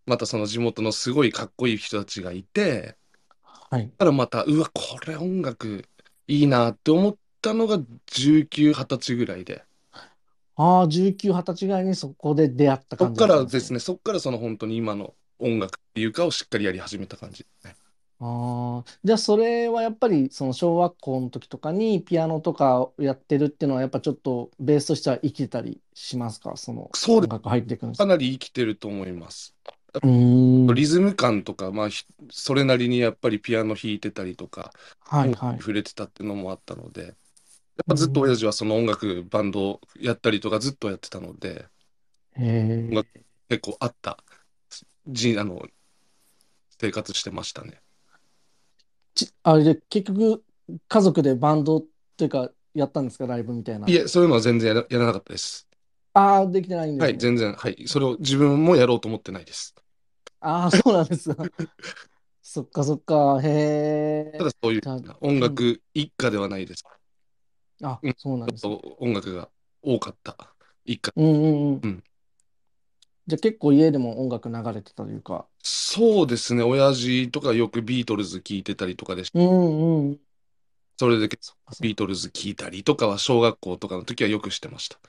[0.06, 2.97] またその地元のすごいかっこいい人たちがいて、
[3.41, 3.88] はい。
[3.97, 5.86] だからまた、うわ、これ音楽
[6.27, 9.65] いいなって思ったのが19、20歳ぐらいで。
[10.56, 13.46] ああ、19、20歳ぐらいにそこで出会ったそっか感じだったんね。
[13.46, 17.76] らですね、そっからその本当に今の音楽っていうかをしっかりやり始めた感じですね。
[18.20, 26.56] ああ、じゃあそれはやっぱりその小学校の時とかにピアノとかをやってるっていうのはやっぱちょっとベースとしては生きてたりしますか？
[26.56, 29.56] そのそうです音楽入ってんですかなり生きてると思います。
[30.04, 30.76] うーん。
[30.76, 35.30] リズム感とか、まあ、ひそれなりにやっぱりピアノ弾いてたりとか、はいはい。
[35.30, 37.13] 音楽に触れてたっていうのもあったので、や
[37.81, 41.67] っぱずっと親父はその音楽、バンドやったりとかずっとやってたので、
[42.36, 43.23] へえ。
[43.49, 44.23] 結構あった、
[45.07, 45.62] じあの、
[46.79, 47.81] 生活してましたね。
[49.15, 50.43] ち、あれで結局
[50.88, 51.86] 家族でバンドっ
[52.17, 53.27] ていうかやったんですか？
[53.27, 53.88] ライブみたいな。
[53.88, 55.67] いえ、そういうのは全然やらやらなかったです。
[56.13, 57.19] ああ、できてないんですはい、ね。
[57.19, 57.88] 全然、はい。
[57.88, 59.75] それを自分もやろうと思ってないです。
[60.39, 61.29] ああ、そうなんです。
[62.41, 63.39] そっかそっか。
[63.41, 64.43] へえた。
[64.43, 66.83] だそういうじゃあ音楽一家ではないです。
[67.81, 69.49] あうん、そうなんですちょっと音楽が
[69.81, 70.38] 多かった
[70.86, 71.12] 一家。
[71.15, 71.79] うんうんうん。
[71.83, 72.03] うん
[73.25, 75.47] じゃあ結構家でも音楽流れてたというか。
[75.62, 80.19] そうですね、親父とかよくビートルズ聴いてたりとかでしうんうん。
[80.97, 81.29] それで
[81.79, 84.99] ビートルズ聴いたりとかは小学校とかの時はよくしてました。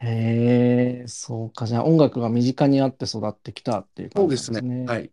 [0.00, 1.66] へえ、そうか。
[1.66, 4.84] じゃあ音楽が身近にあって育ってきたっていう感じなんですね。
[4.86, 5.10] はい。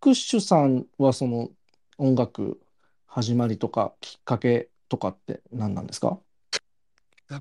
[0.00, 1.50] クッシュさんはその
[1.98, 2.58] 音楽
[3.06, 6.18] 始まりとかきっかけとかって何なんですか？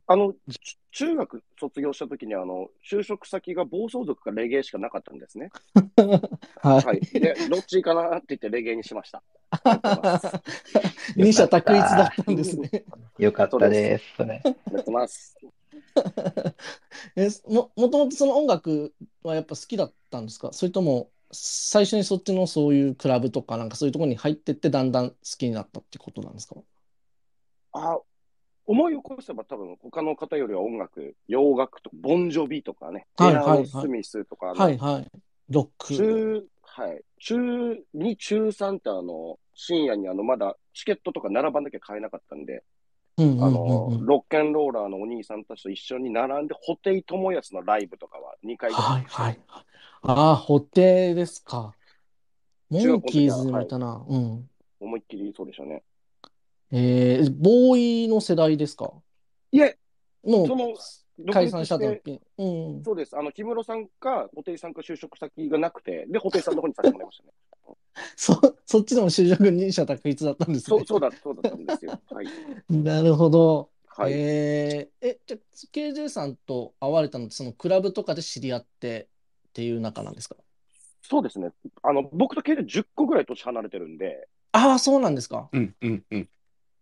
[0.08, 5.50] あの、ち中学卒業した時に、あの、就職先が暴走族かレゲエしかなかったんですね。
[6.64, 6.86] はい。
[6.86, 7.02] はい。
[7.02, 9.22] で、どっちかなって言ってレゲエにしました。
[11.18, 12.86] 二者択一だったんですね。
[13.20, 14.16] よかったです。
[14.16, 14.42] それ。
[14.46, 15.38] やってます。
[17.18, 20.54] え、も、もともとその音楽はやっぱ好きだったんですか？
[20.54, 26.56] それとも最初にそっちのそういうクラブとかなんかそういうところに入ってってだんだん好きになったってことなんですか？
[27.74, 28.00] あ、
[28.66, 35.12] 思い起こせば多分他の方よりは音楽、洋楽とか、ボンジョビとかね、はいはいはいスミスとか、はいはい。
[35.50, 35.94] ロック。
[35.94, 37.02] 中、はい。
[37.20, 37.36] 中
[37.94, 42.64] 2、中3ってあの、深夜にあの、まだチケットとか並ばなきゃ買えなかったんで、
[43.18, 44.06] あのう、ん。
[44.06, 49.40] ロッケンローラーのお兄さんたちと一緒に並んで、布袋寅泰のライブとかは2回ぐらいはいはい。
[49.50, 51.76] ああ、布袋ですか。
[52.70, 54.04] モンキーはズ見たな。
[54.08, 54.50] うん。
[54.80, 55.84] 思いっきりそうでしたね。
[56.72, 58.92] えー、ボーイの世代ですか？
[59.52, 59.78] いえ、
[60.24, 62.22] もその、う解散した独立時。
[62.38, 62.46] う
[62.80, 62.84] ん。
[62.84, 63.18] そうです。
[63.18, 67.32] あの、木室さんか、布袋さんか就職先がなくて、で、布袋さんの方にさせてもらいましたね。
[68.16, 70.86] そ、そっちでも就職二者択一だったんですねそう、。
[70.86, 72.00] そうだ、そうだったんですよ。
[72.10, 72.28] はい。
[72.70, 73.70] なるほど。
[73.88, 74.14] はい。
[74.14, 75.40] えー、え、じゃあ、
[75.74, 79.10] KJ さんと会われたのって、そのクラブとかで知り合って
[79.50, 80.38] っていう仲なんですか？
[81.02, 81.52] そうですね。
[81.84, 85.50] あの、僕と経で10個ぐらい年離れてるんで、ああ、そうなんですか。
[85.52, 86.30] うんうんうん。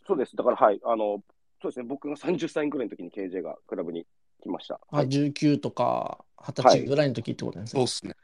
[0.10, 0.36] そうです。
[0.36, 0.82] だから、はい。
[0.84, 1.24] あの、
[1.62, 1.86] そうですね。
[1.86, 4.06] 僕が30歳ぐらいの時に KJ がクラブに
[4.42, 4.82] 来ました。
[4.90, 5.10] あ、はい。
[5.10, 7.80] 19とか20はい歳ぐらいの時ってことですね。
[7.80, 8.16] そうっすね。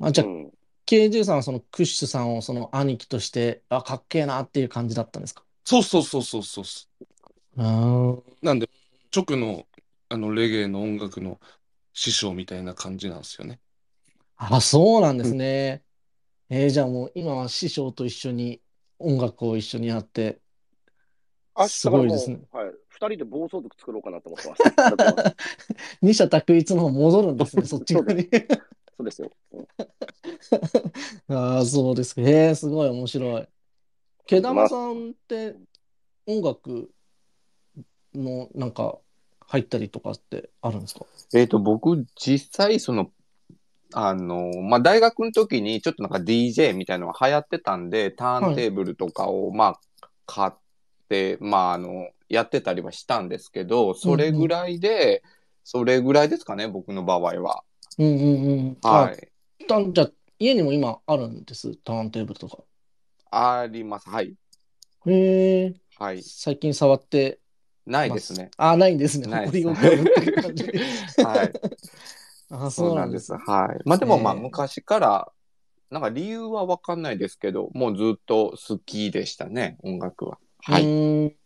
[0.00, 0.52] あ、じゃあ、うん、
[0.86, 5.44] KJ さんはそのクッシュさんをその兄貴として、あ、かっけえなっていう感じだったんですか？
[5.64, 6.90] そうそうそうそうそうっす。
[7.58, 8.70] あーなんで、
[9.14, 9.66] 直の、
[10.08, 11.40] あの、レゲエの音楽の
[11.94, 13.60] 師匠みたいな感じなんですよね。
[14.36, 15.84] あ、そうなんですね。
[16.50, 18.62] えーじゃあもう今は師匠と一緒に
[18.98, 20.42] 音楽を一緒にやって、
[21.62, 22.40] あすごいですね。
[22.52, 22.70] はい。
[22.88, 25.36] 二人で暴走族作ろうかなと思ってます。
[26.02, 28.28] 二者択一の方戻るんですね、 そっち側に。
[28.96, 29.30] そうですよ。
[29.52, 29.66] うん
[31.28, 32.22] ああ、そうですか。
[32.22, 33.48] えー、すごい面白い。
[34.26, 35.56] 毛玉さんって
[36.26, 36.90] 音楽
[38.14, 38.98] のなんか
[39.46, 41.06] 入ったりとかってあるんですか？
[41.34, 43.10] えっと、僕、実際、その、
[43.92, 49.80] あの、まあ、大学の時にちょっとなんか DJ みたいなのが流行ってたんで、ターンテーブルとかを、まあ、
[50.26, 50.58] 買って、
[51.40, 55.22] まあ、あの、やってたりはしたんですけど、それぐらいで、
[55.64, 57.64] それぐらいですかね、僕の場合は。
[57.98, 58.78] うんうんうん。
[58.88, 59.30] あ、はい。
[59.68, 62.64] たじゃあ家にも今あるんです、ターンテーブルとか。
[63.30, 64.08] あります。
[64.08, 64.36] はい。
[65.06, 66.26] へえ、はい。
[66.26, 67.40] 最近触って
[67.86, 68.50] ないですね。
[68.56, 69.26] あ、ないんですね。
[69.26, 69.68] ないです。
[71.22, 71.56] はい。
[72.50, 73.32] あ、そそううなんんですす。
[73.32, 73.82] はい。
[73.88, 75.32] まあでもまあええ昔から、
[75.90, 80.38] なんか理由はわかんないですけど、もうずっと好きでしたね、音楽は。
[80.62, 80.84] はうい。
[80.84, 81.36] ーん。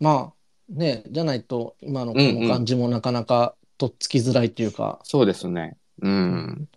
[0.00, 0.34] まあ、
[0.68, 5.00] ね、じゃないと、今のこうんうんの感じもなかなかとっつきづらいというか。
[5.04, 5.76] そうですね。
[6.00, 6.68] うん。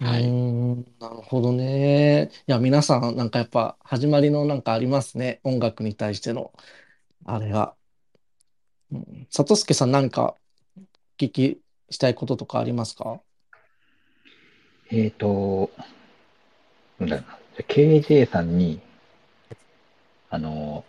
[0.00, 0.26] はうーい。
[0.26, 2.30] ん、なるほどね。
[2.46, 5.40] いや、皆さん、なんかやっぱ、始まりのなんかありますね。
[5.44, 6.52] 音楽に対しての、
[7.24, 7.74] あれが。
[8.90, 10.34] うん、里助さん、何か
[10.76, 10.80] お
[11.18, 13.20] 聞きしたいこととかありますか？
[14.90, 15.70] えっと、
[16.98, 17.38] なんだろうな。
[17.56, 18.80] じゃあ KJ さんに、
[20.30, 20.84] あの、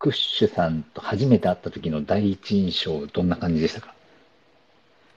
[0.00, 3.94] クッシュさんと初めて会った時の第一印象、どんな感じでしたか？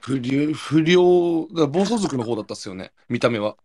[0.00, 3.56] 不良、不良、だ暴走族の方だったっすよね、見た目は。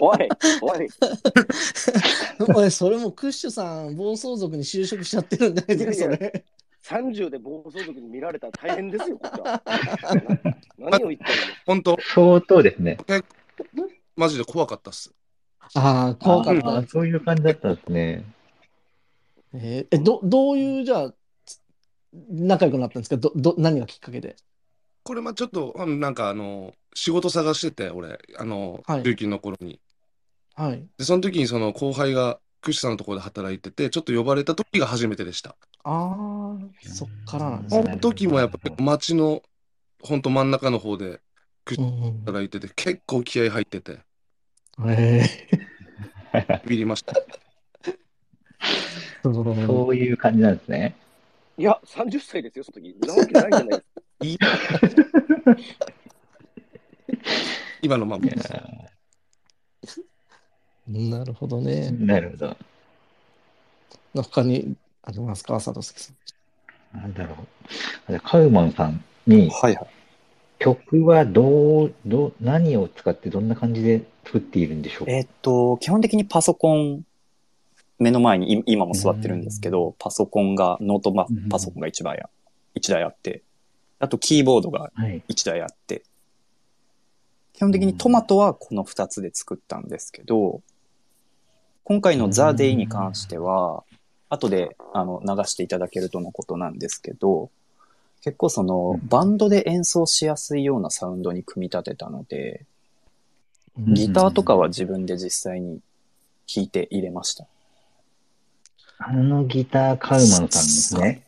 [0.00, 0.28] おい、
[0.62, 0.88] おい。
[2.56, 6.44] おい、それもクッシュさん、暴走族に就職しちゃってるんじゃないですか、それ。
[6.82, 9.62] 30で暴走族に見られたら大変ですよ、こっちは。
[10.78, 11.32] な何を言ってんの？
[11.66, 12.96] 本当相当ですね。
[14.16, 15.12] マジで怖かったっす。
[15.74, 16.88] ああ、怖かった。
[16.88, 18.24] そういう感じだったんですね。
[19.54, 21.60] えーえ、ど、どういう、じゃあ、つ
[22.30, 23.16] 仲良くなったんですか？
[23.16, 24.36] ど、ど、何がきっかけで？
[25.04, 29.80] これ、まあちょっと、あのなんかあの、仕事探してて、俺、あの、はい19の頃に。
[30.54, 30.86] はい。
[30.98, 35.56] で、その時にその後輩が、クッシュさんのところで働いてて、ちょっと呼ばれた時が初めてでした。
[35.84, 37.90] ああ、そっからなんですそね。
[37.92, 39.42] の時もやっぱり街の、
[40.00, 41.20] ほんと真ん中の方で
[41.78, 43.98] うんうん働いてて、結構気合入ってて、
[44.86, 45.24] え
[46.64, 47.14] ビビりました。
[49.30, 50.96] えそうそういう感じなんですね。
[51.56, 52.96] いや、30歳ですよ、その時。
[53.06, 53.82] なわけないじゃないです
[55.78, 55.84] か。
[57.82, 58.52] 今のままです。
[60.88, 61.90] なるほどね。
[61.92, 62.56] ーなるほど。
[64.22, 66.16] 他にありますか、佐藤さん。
[66.98, 67.36] なんだろ
[68.08, 68.20] う。
[68.20, 69.86] カウマンさんに、はいはい。
[70.58, 75.12] 曲はどう、どう、何を使ってどんな感じで作っているんでしょうか？
[75.12, 77.02] えっと、基本的にパソコン、
[77.98, 81.12] 目の前にい今も座ってるんですけど、パソコンが、ノート
[81.50, 82.28] パソコンが1台あ
[82.74, 83.42] 一台あって、
[83.98, 85.22] あとキーボードがはい。
[85.28, 86.02] 1台あって、
[87.52, 90.62] 基本的にトマトはこの2つで作ったんですけど、
[91.84, 93.84] 今回のザ・デイに関しては、
[94.28, 97.50] 後であの流していただけるとのことなんですけど、
[98.22, 99.08] 結構そのうん。
[99.08, 102.64] バンドで演奏しやすいようなサウンドに組み立てたので、
[103.76, 103.94] うん。
[103.94, 105.80] ギターとかは自分で実際に
[106.52, 107.46] 弾いて入れました。
[109.04, 111.22] あのギターカウマンさんですね。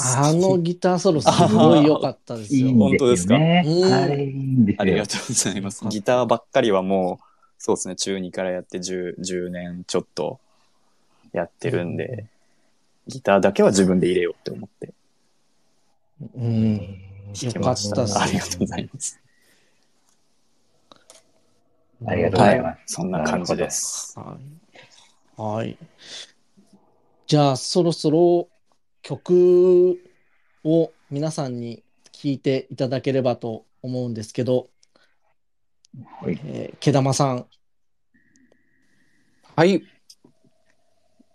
[0.00, 2.66] あのギターソロすごい良かったですよ。
[2.66, 3.62] いいん本当ですすよね。
[3.66, 4.82] うんあれいいんですよ。
[4.82, 5.86] ありがとうございます。
[5.88, 7.24] ギターばっかりはもう、
[7.58, 10.40] そうですね、中2からやって 10, 10年ちょっと
[11.32, 12.26] やってるんで、
[13.06, 14.92] ギターだけは自分で入れようって思って
[16.36, 16.74] うん。
[16.76, 19.20] よかったありがとうございます。
[22.06, 22.94] ありがとうございます。
[22.94, 24.18] そんな感じです。
[24.18, 25.42] はい。
[25.42, 25.76] はい。
[27.30, 28.48] じゃあ、そろそろ
[29.02, 30.02] 曲
[30.64, 34.68] を皆さんに聴いていただければと思うんですけど、
[36.20, 37.46] はいえー、毛玉さん、
[39.54, 39.84] はい。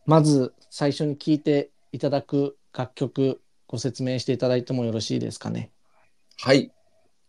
[0.06, 5.72] まず最初に聴いていただく楽曲、ご説明していただいてもよろしいですかね？
[6.42, 6.74] はい。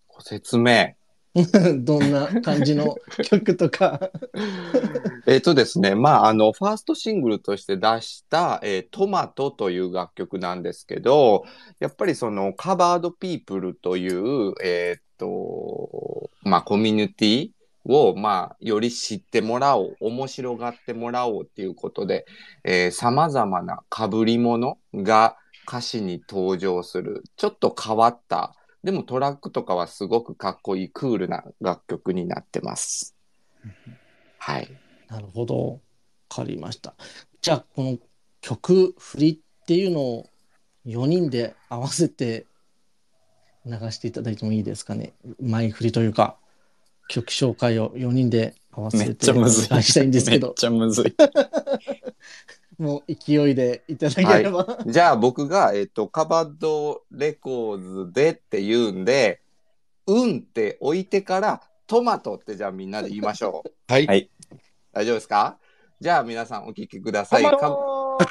[0.08, 0.95] ご説明。
[1.84, 2.97] どんな感じの
[3.30, 4.11] 曲とか。
[5.26, 11.45] えっとですね、まあ、あの、ファーストシングルとして出した、えートマトという楽曲なんですけど、
[11.78, 17.51] やっぱりその、カバードピープルという、えーっと、まあ、コミュニティ
[17.84, 22.24] を、まあ、より知ってもらおう、面白がってもらおうっていうことで、
[22.64, 25.37] えー様々な被り物が
[25.68, 33.16] 歌詞に登場する、ちょっと変わった、でもトラックとかはすごくかっこいい、クールな楽曲になってます。
[34.38, 34.68] はい。
[35.08, 35.72] なるほど。
[35.72, 35.78] わ
[36.28, 36.94] かりました。
[37.40, 37.98] じゃあ、この
[38.40, 40.30] 曲、振りっていうのを
[40.84, 42.46] 4人で合わせて
[43.64, 45.14] 流していただいてもいいですかね。
[45.40, 46.36] 前振りというか、
[47.08, 49.66] 曲紹介を4人で合わせてめっちゃむずい。
[49.66, 51.16] お願いしたいんですけめっど、ちゃむずい。
[52.78, 54.78] もう勢いでいただければ。
[54.86, 59.40] じゃあ僕が、えっと、カバッドレコーズでって言うんで、
[60.06, 63.70] うんって置いてから、トマトってじゃあみんなで言いましょう。
[63.92, 64.06] はい。
[64.06, 64.30] はい
[64.92, 65.58] 大丈夫ですか？
[66.00, 67.42] じゃあ皆さんお聞きください。
[67.42, 68.18] トマかト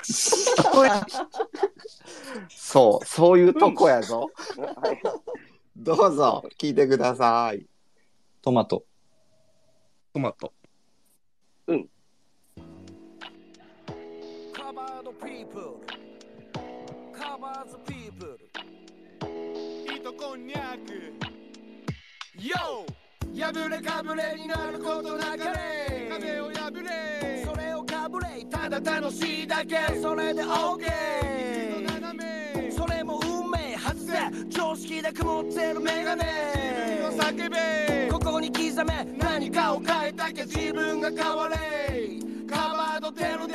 [2.49, 4.31] そう、そういうとこやぞ。
[4.57, 5.01] はい
[5.77, 7.65] どうぞ、聞いてください。
[8.41, 8.85] トマト。
[10.13, 10.53] トマト。
[11.67, 11.89] Cover the
[15.26, 15.82] people.
[17.13, 18.38] Cover the people.
[19.91, 21.13] 糸こんにゃく
[22.38, 22.86] Yo!
[23.36, 26.09] 破れかぶれになることなかれ。
[26.11, 27.43] 壁を破れ。
[27.43, 28.45] それをかぶれ。
[28.49, 29.99] ただ楽しいだけ。
[29.99, 30.86] それで OK
[31.84, 32.71] 斜め。
[32.71, 36.23] それも運命外せ常識で曇ってるメガネ
[37.17, 38.09] 叫べ。
[38.11, 39.03] ここに刻め。
[39.17, 41.55] 何かを変えたきゃ自分が変われ。
[42.47, 43.55] カバードテルデン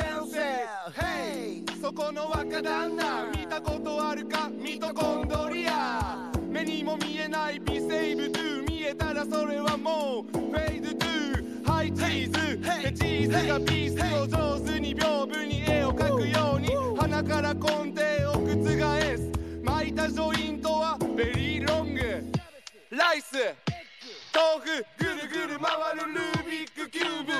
[2.11, 3.31] の若旦那。
[3.31, 4.49] 見たことあるか？
[4.49, 6.31] ミトコンドリア。
[6.49, 8.63] 目にも見えない微生物。
[8.67, 11.65] 見えたらそれはもうフェイズトゥ。
[11.65, 12.59] ハイチーズ。
[12.83, 16.69] でチーズがピースを上手に屏風に絵を描くように。
[16.99, 18.01] 鼻から根底
[18.37, 18.65] を覆
[19.17, 19.31] す。
[19.63, 22.01] 巻いたジョイントはベリーロング。
[22.89, 23.35] ライス。
[24.33, 24.85] 豆腐。
[24.97, 27.31] ぐるぐる回るルービックキューブ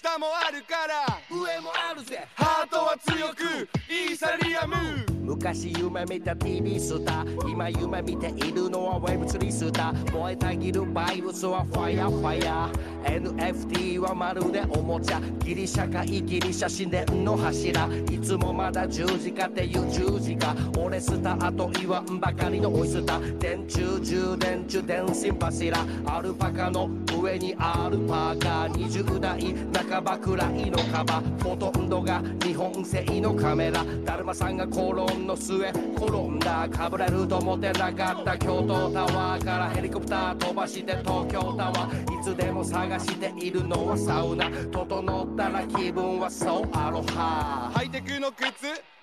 [0.00, 1.18] 下もあるから。
[1.28, 2.24] 上もあるぜ。
[2.36, 4.76] ハートは強くイーサリアム。
[5.24, 7.48] 昔夢見た TV スター。
[7.50, 10.12] 今夢見ているのは Web3 スター。
[10.12, 12.70] 燃えたぎるバイブスはファイアファイア。
[13.04, 15.20] NFT はまるでおもちゃ。
[15.40, 17.88] ギリシャかギリシャ神殿の柱。
[18.10, 20.54] いつもまだ十字架っていう十字架。
[20.78, 25.76] 俺スターと言わんばかりのオイスター電柱充電中電信柱。
[26.06, 26.88] アルパカの
[27.20, 28.68] 上にアルパカ。
[28.72, 29.54] 20代
[29.88, 33.84] 半ばくらいのカバほとんどが日本製のカメラ。
[34.04, 35.56] だるまさんが転んの末
[35.96, 36.68] 転んだ。
[36.68, 42.20] かぶれると思ってなかった京都タワーからヘリコプター飛ばして東京タワー。
[42.20, 44.50] いつでも探しているのはサウナ。
[44.70, 47.70] 整ったら気分はそうアロハ。
[47.72, 48.44] ハイテクの靴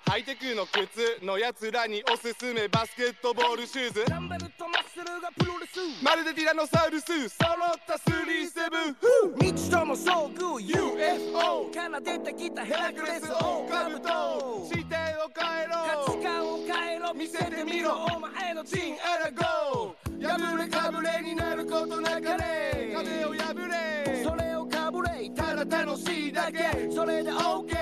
[0.06, 4.04] ハイテクの靴のやつらにおすすめバスケットボールシューズ。
[4.06, 5.82] ダンベルとマッスルがプロレス。
[6.02, 7.06] まるでティラノサウルス。
[7.06, 8.94] 揃った37
[9.40, 14.08] 未知との遭遇 UFO から出てきたヘヘラクレスオオカブブト。
[14.08, 16.06] ト視点を変えろ。
[16.06, 17.12] 価値観を変えろ。
[17.12, 18.06] 見せてみろ。
[18.16, 19.96] お前のチンアラゴ。
[20.22, 22.94] 破れかぶれになることなかれ。
[22.94, 24.22] 壁を破れ。
[24.22, 25.28] それをかぶれ。
[25.30, 26.88] ただ楽しいだけ。
[26.94, 27.74] それで OK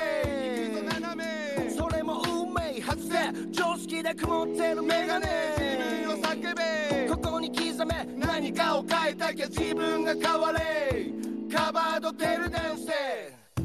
[0.84, 1.53] 斜めそれも運
[3.14, 5.26] 命外せ常識で曇ってるメガネ。
[5.56, 7.08] 自分を叫べ。
[7.08, 10.58] ここに刻め何かを変えたきゃ自分が変われ。
[11.52, 12.92] カバードテルデンセ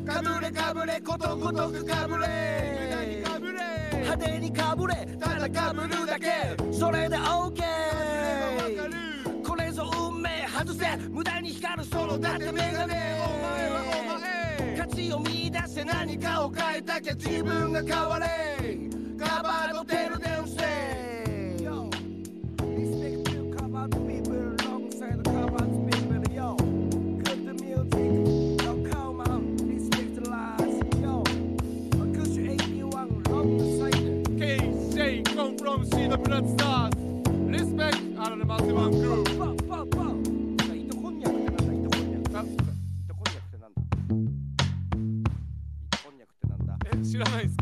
[0.05, 3.23] かぶれかぶれことごとくかぶれ。
[3.93, 6.55] 派手にかぶれただかぶるだけ。
[6.71, 7.63] それで OK
[9.43, 13.17] これぞ運命外せ無駄に光るそのだってメガネ。
[13.25, 13.81] お前は
[14.15, 14.77] お前。
[14.77, 18.25] 価値を見出せ何何かを変えたきゃ自分が変われ
[19.39, 21.55] acabado de no sé.
[21.63, 21.89] Yo,
[22.75, 26.55] respect to covered people, alongside covered people, yo.
[27.23, 31.23] Cut the music, yo, come on, respect the lies, yo.
[32.13, 34.37] Cause you 81, long the side.
[34.37, 36.93] K, J, come from see the blood stars.
[37.47, 39.23] Respect, out of the massive one crew.
[39.37, 40.29] Pop, pop, pop.
[47.09, 47.58] 知らないです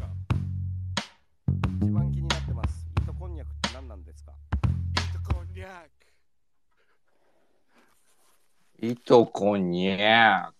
[8.79, 10.51] 糸こんにゃ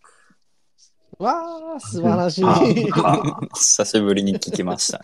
[1.18, 2.46] くわあ、素晴らしい。
[2.46, 5.04] あ久しぶりに聞きました。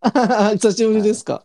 [0.56, 1.44] 久しぶりですか？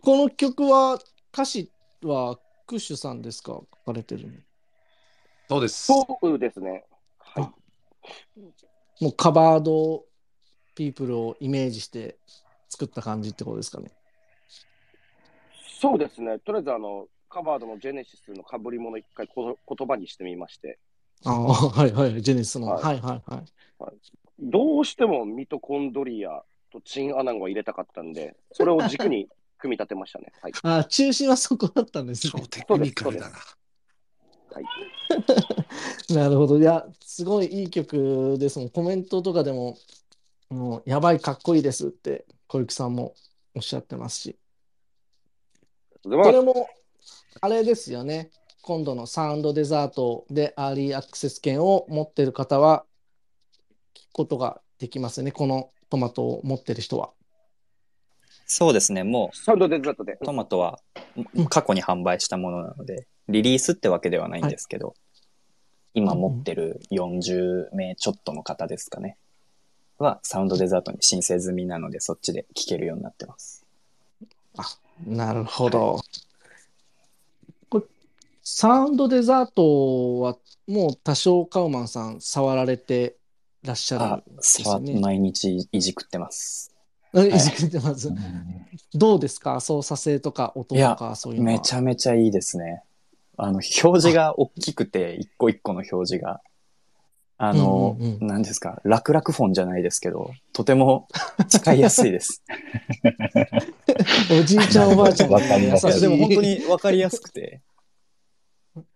[0.00, 0.98] この曲は、
[1.32, 1.70] 歌詞
[2.02, 3.52] はクッシュさんですか？
[3.52, 4.34] 書かれてるの。
[5.48, 5.86] そうです。
[5.86, 6.86] そうですね。
[7.18, 9.04] はい。
[9.04, 10.04] もうカバード
[10.74, 12.16] ピープルをイメージして
[12.70, 13.90] 作った感じってことですかね。
[15.80, 16.38] そうですね。
[16.38, 20.78] とりあえず、あの、カバードのジェネシスの被り物一回こ言葉にしてみまして、
[21.24, 22.66] ああ、はいはい、ジェネシスの。
[22.66, 23.44] ははいいはいはい。
[24.40, 29.28] どうしてもミトコンドリアとチンアナゴを入れたかったんで、それを軸に
[29.58, 30.32] 組み立てましたね。
[30.42, 30.52] はい。
[30.62, 32.32] ああ、中心はそこだったんですね。
[32.36, 33.38] 超テクニカルだな。
[36.14, 36.58] なるほど。
[36.58, 38.70] いや、すごいいい曲ですもん。
[38.70, 39.76] コメントとかでも、
[40.48, 43.14] もう、やばい、かっこいいですって、小雪さんも
[43.54, 44.36] おっしゃってますし。
[46.02, 46.68] これも、
[47.40, 48.30] あれですよね。
[48.62, 52.84] 今度のサウンドデザートでアーリーアクセス券を持ってる方は、
[53.94, 55.32] 聞くことができますね。
[55.32, 57.10] このトマトを持ってる人は。
[58.46, 60.18] そうですね、もサウンドデザートで。
[60.20, 60.80] うトマトは
[61.48, 64.94] 過去に販売したものなので、リリースってわけではないんですけど、
[65.94, 69.16] 今持ってる40名ちょっとの方ですかね。
[69.98, 73.64] はサウンドデザートに申請済みなので、そっちで聴けるようになってます。
[75.06, 76.00] なるほど。
[78.42, 80.36] サウンドデザートは、
[80.66, 83.16] もう多少カウマンさん触られて
[83.64, 84.92] らっしゃるあん、ですよね。
[84.92, 86.72] 触毎日いじくってます。
[87.14, 88.12] えいじくってます？
[88.94, 89.60] どうですか？
[89.60, 91.52] 操作性とか音とかそういうのは。
[91.54, 92.82] めちゃめちゃいいですね。
[93.36, 96.40] あの、表示が大きくて、一個一個の表示が。
[97.42, 101.08] あの、うんうんうん何ですか、楽々フォンじゃないですけど、とても
[101.48, 102.42] 使いやすいです。
[104.30, 107.62] おじいちゃんおばあちゃんにわかりやすいでも本当にわかりやすくて。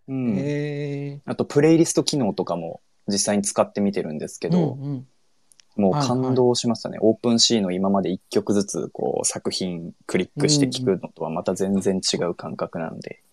[0.09, 0.35] うん。
[0.37, 5.07] へあと、プレイリスト機能とかも実際に使ってみてるんですけえど、うんうん
[5.77, 6.99] もう感動しましたね。
[7.01, 13.25] オープンシーの今まで一曲ずつこう作品クリックして聴くのとはまた全然違う感覚なんで。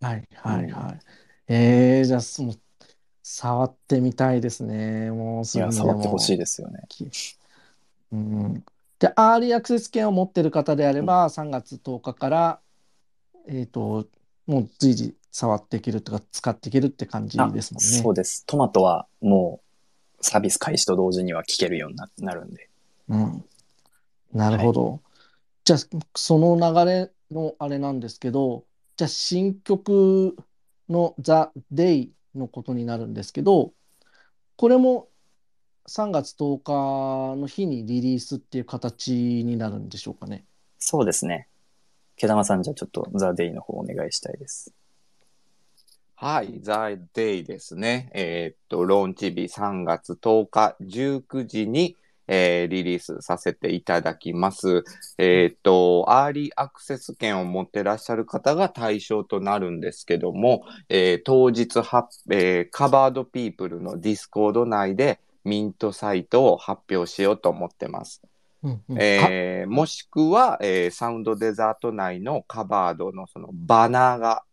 [0.00, 1.00] はいはいはい。
[1.48, 2.54] えー、じゃあ、その、
[3.22, 5.10] 触ってみたいですね。
[5.10, 6.38] もうすいや、触ってほしいも。
[6.38, 6.80] ですよね。
[8.12, 8.64] うん。
[8.98, 12.60] で、アーリーアクセス券を持ってる方であれば、3月10日から、
[13.48, 14.06] えっと、
[14.46, 17.88] もう随時触っていけるとか、使っていけるって感じあですもんね。
[18.02, 18.46] そうです。
[18.46, 19.60] トマトはも
[20.18, 22.70] うサービス開始と同時には聴けるようにななるんで。
[23.10, 23.44] うん。
[24.32, 25.02] なるほど。
[25.64, 25.78] じゃあ、
[26.14, 28.64] その流れのあれなんですけど、
[28.96, 30.38] じゃあ、新曲
[30.88, 33.74] の The Day のことになるんですけど、
[34.56, 35.08] これも
[35.86, 40.46] 3月10日の日にリリースっていう形になるんでしょうかね。
[40.78, 41.46] そうですね。
[42.16, 44.72] 毛玉さんじゃあちょっとザ・デイの方お願いしたいです。
[46.18, 48.10] はい、ザ・デイですね。
[48.14, 51.94] えーっと、ローンチ日3月10日19時に、
[52.26, 54.82] えーリリースさせていただきます。
[55.18, 68.22] えーっと、アーリーアクセス券を持ってらっしゃる方が対象となるんですけども、えー当日は、えーカバードピープルのディスコード内でミントサイトを発表しようと思ってます。
[68.62, 74.44] うんうんえーもしくは、えーサウンドデザート内のカバードのそのバナーが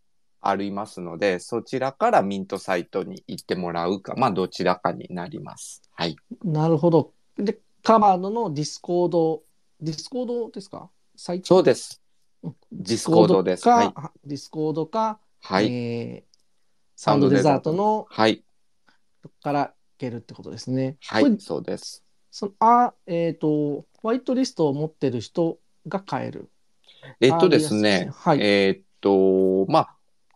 [0.44, 5.82] ありますので、そちらからミントサイトに行ってもらうか、まあどちらかになります。
[5.94, 6.16] はい。
[6.44, 7.14] なるほど。
[7.38, 9.44] で、カバードのディスコード、
[9.82, 10.90] ディスコードですか？
[11.16, 11.48] サイト？
[11.48, 12.02] そうです。
[12.44, 13.64] うんディスコードです。
[13.64, 13.94] か、はい。
[14.28, 15.66] ディスコードか、はい。
[15.72, 16.34] えー
[16.96, 18.46] サウンドデザートのはい。
[19.42, 20.98] からいけるってことですね。
[21.02, 21.40] はい。
[21.40, 22.04] そうです。
[22.30, 26.52] そのあ、えっ、と、ホワイトリストを持ってる人が買える。
[27.20, 28.42] えっとですね、はい。
[28.42, 29.96] えーっと、まあ、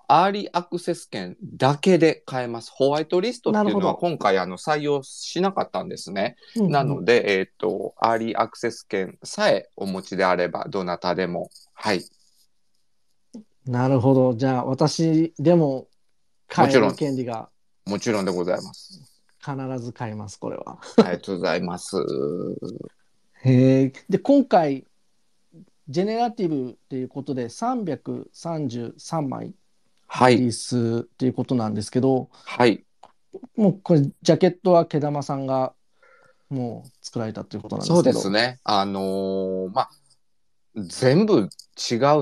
[0.10, 2.72] アーリーアクセス券だけで買えます。
[2.74, 6.38] ホワイトリストっていうのは今回あの採用しなかったんですね。
[6.56, 12.04] うんうんなので、えっ、と、アーリーアクセス券さえお持ちであれば、どなたでも、はい。
[13.66, 14.34] なるほど。
[14.36, 15.88] じゃあ、私でも
[16.48, 17.50] 買える権利が
[17.86, 19.02] もちろんでございます。
[19.40, 20.78] 必ず買えます、これは。
[20.98, 21.98] ありがとうございます。
[23.44, 23.94] へえ。
[24.10, 24.86] で、今回、
[25.90, 29.54] ジェネラティブっていうことで333枚
[30.08, 30.38] はい。
[30.38, 32.86] リリースっていうことなんですけど、はい。
[33.56, 35.74] もうこれ、ジャケットは毛玉さんが
[36.50, 38.16] もう作られたということなんですそうけど。
[38.16, 38.60] ですね。
[38.64, 39.90] あのーまあ、
[40.76, 41.50] 全部違う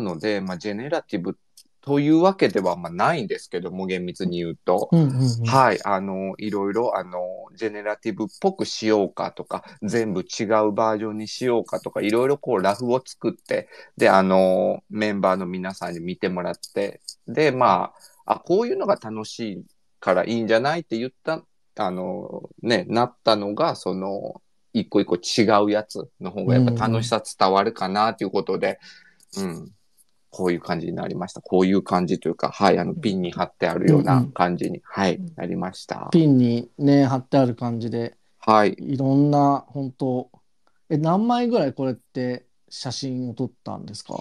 [0.02, 1.38] ので、まあ、ジェネラティブ
[1.86, 4.90] というわけではまあないんですけども、厳密に言うと。
[4.92, 5.46] うんうんうん。
[5.46, 7.20] はい、あの、いろいろ、あの、
[7.56, 17.94] ジェネラティブっぽくしようかとか、全部違うバージョンにしようかとか、いろいろこうラフを作って、で、あの、メンバーの皆さんに見てもらって、で、ま
[18.26, 19.64] あ、あ、こういうのが楽しい
[20.00, 21.44] からいいんじゃないって言った、
[21.78, 24.42] あの、ね、なったのが、その、
[24.74, 28.80] 一個一個違うやつの方がやっぱ楽しさ伝わるかなということで、
[29.38, 29.72] うん。
[30.36, 31.40] こういう感じになりました。
[31.40, 36.10] こういう感じというか、はい、あの、ピンに貼ってあるよううんうなん感じに、はい、なりました。
[36.12, 38.76] ピンにね、貼ってある感じで、はい。
[38.78, 40.30] いろんな、本当
[40.90, 44.20] え、何枚ぐらいこれって写真を撮ったんですか？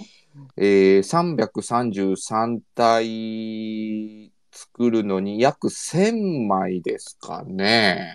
[0.56, 8.14] えー、333体作るのに約1000枚ですかね。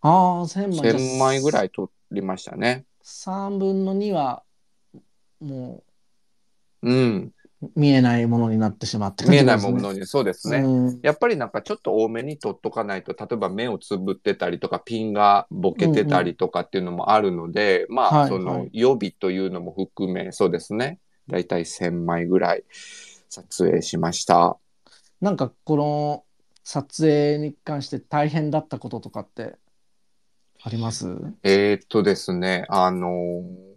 [0.00, 0.92] ああ、1000枚。
[0.92, 1.66] 1000枚ぐらい。
[1.66, 2.86] い撮りましたね。
[3.04, 4.42] 3分の2は、
[5.40, 5.83] も
[6.84, 7.32] うん。
[7.62, 10.58] う、見えないものになってしまってる見えないものに、そうですね。
[10.58, 20.98] うんやっぱりなんかちょっと多めに撮っとかないと、例えば目をつぶってたりとか、ピンがボケてたりとかっていうのもあるので、まあ、はいそのはい予備というのも含め、そうですね。
[21.28, 22.64] だいたい1000枚ぐらい
[23.28, 24.58] 撮影しました。
[25.20, 26.24] なんかこの
[26.64, 29.56] 撮影に関して大変だったこととかって
[30.62, 31.06] あります？
[31.42, 33.73] えーっとですね、あのー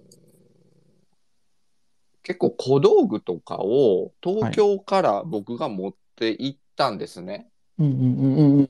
[2.27, 7.47] 結構小道具とかを東京から僕が持って行ったんですね。
[7.79, 8.69] うんうんうんうんうん。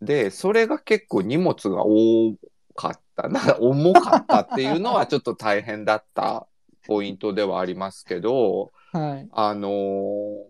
[0.00, 2.34] で、それが結構荷物が多
[2.74, 6.48] かったな、 重かったっていうのはちょっと大変だった
[6.88, 9.28] ポイントではありますけど、 はい。
[9.30, 10.44] あのー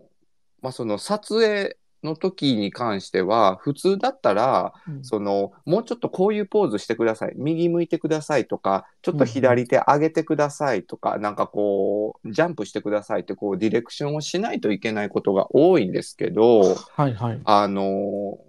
[0.63, 1.77] まあ、その撮影
[2.07, 7.33] の時に関しては、普通だったら、うんその、もうちょっとこういうポーズしてください。
[7.35, 17.41] 右向いてくださいとか、ちょっと左手上げてくださいとか、なんかこう、ジャンプしてくださいって、こう、ディレクションをしないといけないことが多いんですけど、はいはい。
[17.45, 18.47] あのー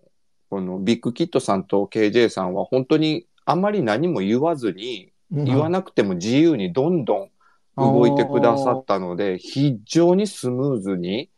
[0.50, 7.30] このビッグキットさんと KJ さんは本当にあまり何も言わずに、言わなくても自由にどんどん
[7.76, 11.30] 動いてくださったので、非常にスムーズに、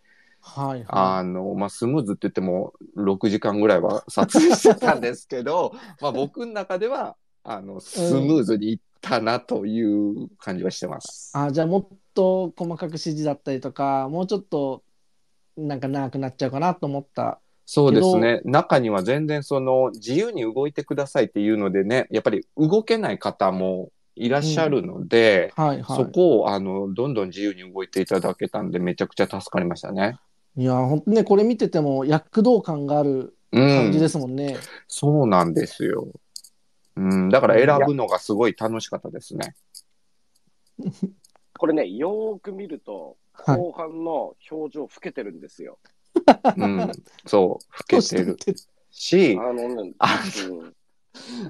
[0.43, 11.33] はいあはの、まあ、スムーズって言っても6時間ぐらいは撮影してたんですけど、 まあ僕の中では、あの、スムーズにいったなという感じはしてます。
[11.37, 11.39] い。
[11.39, 14.83] あ、じゃあもっと細かく指示だったりとか、もうちょっと
[15.57, 17.41] なんか長くなっちゃうかなと思った。
[17.67, 18.41] そうですね。
[18.45, 25.97] 中には全然その自由に動いてくださいっていうのでね、やっぱり動けない方もいらっしゃるので、はいはい。
[25.97, 30.19] そこをあのどんどん自由に動いていただけたんでめちゃくちゃ助かりましたね。
[30.61, 34.11] いや、ほんとね、これ見てても躍動感があるうん感じで。
[34.11, 34.59] すもんね。
[34.89, 36.07] そうなんですよ。
[36.97, 39.55] うん、だから選ぶのがすごい楽しかったですね。
[41.59, 45.79] これね、よーく見ると、はい後半の表情老けてるんですよ。
[46.59, 46.93] うん、
[47.25, 48.37] そう、老けてる
[48.93, 50.75] し、あのね、あうん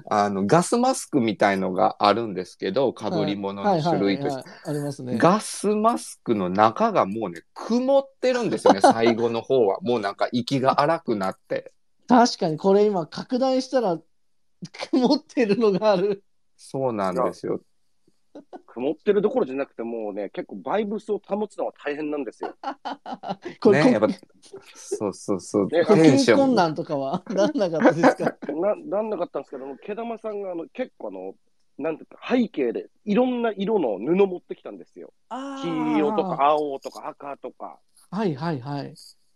[0.09, 5.17] あの、ガスマスクみたいのがあるんですけど、被り物の種類として。
[5.17, 9.79] ガスマスクの中がもうね、曇ってるんですよね、 最後の方は。
[9.81, 11.73] もうなんか息が荒くなって。
[12.07, 13.97] 確かにこれ今拡大したら
[14.91, 16.23] 曇ってるのがある。
[16.57, 17.61] そうなんですよ。
[18.65, 22.55] 曇ってるどころじゃなくて、もうね、結構バイブスを保つのは大変なんですよ。
[23.59, 24.13] これ、ね、やっこぱ、
[24.75, 25.67] そうそうそう。
[25.67, 26.37] ね呼テンション。
[26.37, 28.37] 吸困難とかは なんなかったですか？
[28.53, 31.35] な、なんなかったんですけども、毛玉さんがあの結構あの、
[31.77, 35.11] なんていうか、背景でいろんな色の布持ってきたんですよ。
[35.29, 37.79] 黄色とか青とか赤とか。
[38.09, 38.93] はいはいはい。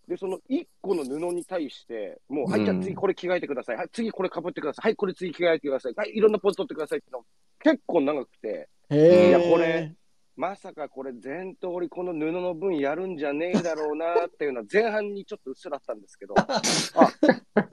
[0.07, 3.75] で、その一個の布に対して、もう、はい、うんじゃあ次これ着替えてください。
[3.77, 4.85] はい、次これ被ってください。
[4.85, 5.93] はい、これ次着替えてください。
[5.95, 7.25] はい、いろんなポーズ取ってくださいっての
[7.59, 8.69] 結構長くて。
[8.91, 9.95] いやこれ
[10.37, 16.51] まさかこれ全通りこの布の分やるんじゃねえだろうなっていうのは前半にちょっとうっすらあったんですけど、 あ、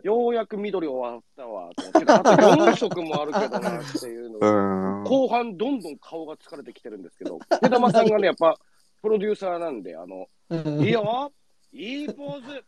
[0.04, 5.04] ようやく緑終わったわと思って、あと4色もあるけどなっていうのうん。
[5.04, 8.56] 後半どんどん顔が疲れてきてるんですけど、毛玉さんがね、やっぱ
[9.02, 10.84] プロデューサーなんで、あの、うん。
[10.84, 11.32] いいよ
[11.72, 12.64] いいポーズ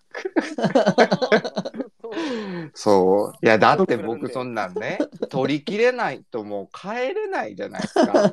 [2.74, 3.46] そう。
[3.46, 4.98] いや、だって僕そんなんね、
[5.28, 8.32] 取りきれないともう帰れないじゃないですか。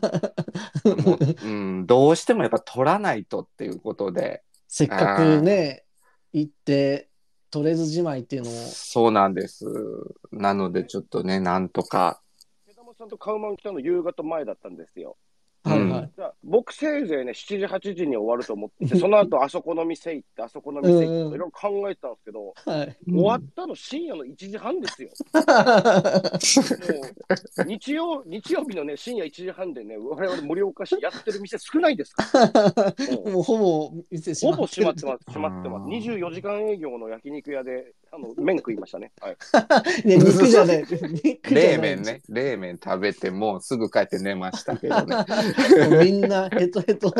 [1.04, 4.44] もううん、どうしてもやっぱ取らないとっていうことで。
[4.68, 5.84] せっかくね、
[6.32, 7.10] 行って、
[7.50, 9.66] 取れずじまいっていうのも、そうなんです。
[10.32, 12.22] なのでちょっとね、なんとか。
[12.66, 15.18] 毛玉さんとカウマン来たの夕方前だったんですよ。
[15.64, 16.12] はいはい。
[16.16, 22.98] じゃあ僕せいぜいね、7時、8時に終わると思ってて、 その後あそこの店行って、あそこの店行って、いろいろ考えてたんですけど、はい。
[23.08, 25.10] 終わったの深夜の1時半ですよ。
[25.34, 27.02] も
[27.64, 32.52] う日曜日曜日のね、深夜1時半でね、我々盛岡市やってる店少ないですから。
[33.32, 35.86] もうほぼ店閉ほまってるぼ閉まってます、閉まってます。
[35.86, 39.12] 24時間営業の焼肉屋で、あの、麺食いましたね。
[39.22, 39.38] はい。
[40.08, 40.84] ね、肉じゃない。
[41.24, 42.02] 肉じゃない冷麺。
[42.04, 42.22] ね。
[42.28, 45.16] 冷麺食べてもうすぐ帰って寝ましたけどね。
[45.16, 45.24] も
[46.00, 47.14] うみんなヘトヘト。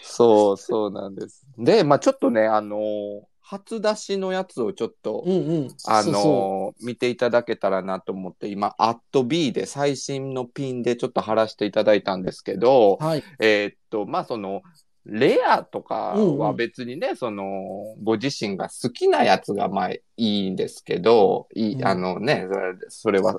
[0.00, 1.44] そうそうなんです。
[1.58, 5.68] で、まあちょっとね、あのー初出しのやつをちょっと、うんうん。
[5.86, 13.22] あそうそのー見ていただけたらなと思って、今、アット B で最新のピンでちょっと貼らせていただいたんですけどう。、はい。
[13.38, 14.62] えーっと、まあその、
[15.08, 22.46] レアとかはうんうん別にね、その、ご自身が好きなやつがまあいいんですけど、いい、うんあのね、
[22.88, 23.38] それは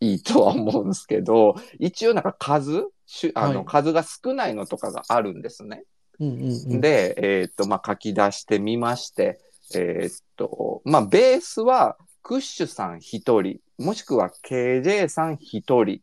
[0.00, 2.88] いいとは思うんですけど、一応なんか数、
[3.34, 5.84] あの、はい数が少ないのとかがあるんですね。
[6.18, 6.80] うんうんうん。
[6.80, 9.40] で、えーっと、まあ書き出してみまして、
[9.74, 16.00] えーっと、まあベースは、クッシュさん一人、もしくは KJ さん一人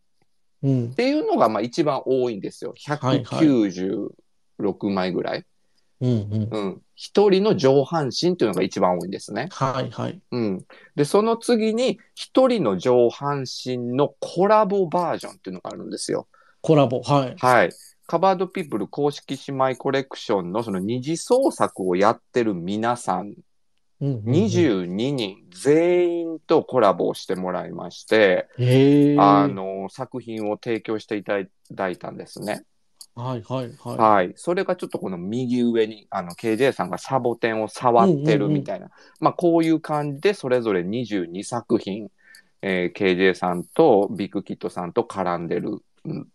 [0.63, 0.95] うんっ。
[0.95, 2.73] ていうのがまあ一番多いんですよ。
[2.87, 3.47] はいはい
[4.59, 5.45] 196枚ぐらい。
[6.01, 6.49] うんうん。
[6.51, 6.81] うん。
[6.95, 9.47] 一人の上半身っていうのが一番多いんですね。
[9.51, 10.19] はいはい。
[10.31, 10.65] うん。
[10.95, 16.27] で、その次に一人の上半身のコラボバージョンっていうのがあるんですよ。
[16.61, 17.01] コラボ。
[17.01, 17.35] はい。
[17.37, 17.69] はい。
[18.07, 23.33] カバードピープル公式姉妹コレクションのその二次創作をやってる皆さん、
[24.01, 24.23] うんうんうん。
[24.25, 28.47] 22人全員とコラボをしてもらいまして。
[29.17, 31.39] あの、作品を提供していた
[31.71, 32.63] だいたんですね。
[33.15, 33.97] はいはいはい。
[33.97, 34.33] はい。
[34.35, 38.91] それがちょっとこの右上に、あの、KJ さんがサボテンを触ってるみたいな。
[39.21, 42.09] まあ、こういう感じで、それぞれ22作品、
[42.61, 46.27] えー KJ さんとビッグキットさんと絡んでるうん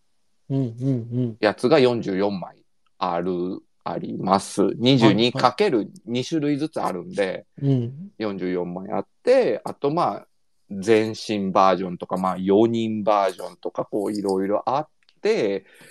[0.48, 2.64] うんうんやつが44枚
[2.98, 4.62] ある、あります。
[4.62, 7.70] はい 22×2 種類ずつあるんで、うん。
[7.70, 8.10] うん。
[8.18, 10.26] 44枚あって、あとまあ、
[10.70, 14.99] 全身バージョンとか、まあ、4人バージョンとか、こう、いろいろあって、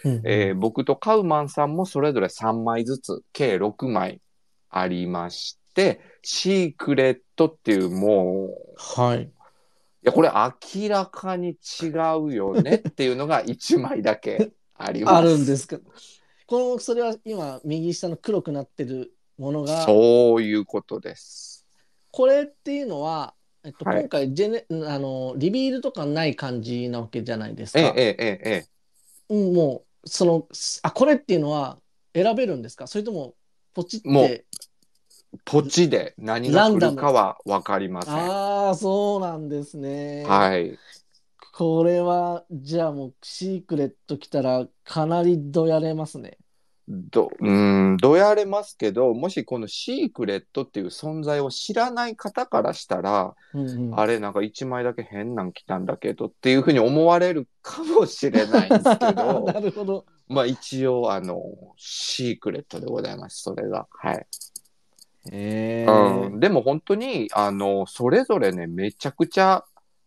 [0.04, 4.22] うんえー僕とカウマンさんもそれぞれ3枚ずつ、計6枚
[4.70, 9.24] ありまして、シークレットっていうもう、はい。
[9.24, 9.28] い
[10.04, 11.50] や、これ明らかに
[11.82, 11.88] 違
[12.22, 15.14] うよねっていうのが 1枚だけあります。
[15.16, 15.78] あるんですか？
[16.48, 21.66] この、それは今、右下の黒くなってるものが、そういうことです。
[22.12, 27.80] これっていうのは、えっと、はい今回ジェネ、あの、リビールとかない感じなわけじゃないですか。
[27.80, 28.79] ええ、ええ、ええ。
[29.30, 30.48] うん、もう、その、
[30.84, 31.80] あ、これっていうのは
[32.14, 32.88] 選べるんですか？
[32.88, 33.36] それとも、
[33.74, 34.46] ポチっもうて、
[35.46, 38.14] 土地で何が来るかは分かりません。
[38.14, 40.26] ああ、そうなんですね。
[40.26, 40.78] はい。
[41.54, 46.38] これは、じゃあもう、シークレット来たら、かなりどやれますね。
[46.90, 54.00] ど、うん、どやれますけど、もしこのシークレットっていう存在を知らない方からしたら、うんうん。
[54.00, 60.06] あれ、なんか一枚だけ変なん来たんだけどっていうふうに思われるかもしれないんですけど な、るほど。
[60.28, 61.44] まあ一応、あの、
[61.78, 63.88] シークレットでございます、それが。
[63.92, 64.26] はい。
[65.32, 69.64] えうん、でも本当に、あの、それぞれね、めちゃくちゃ、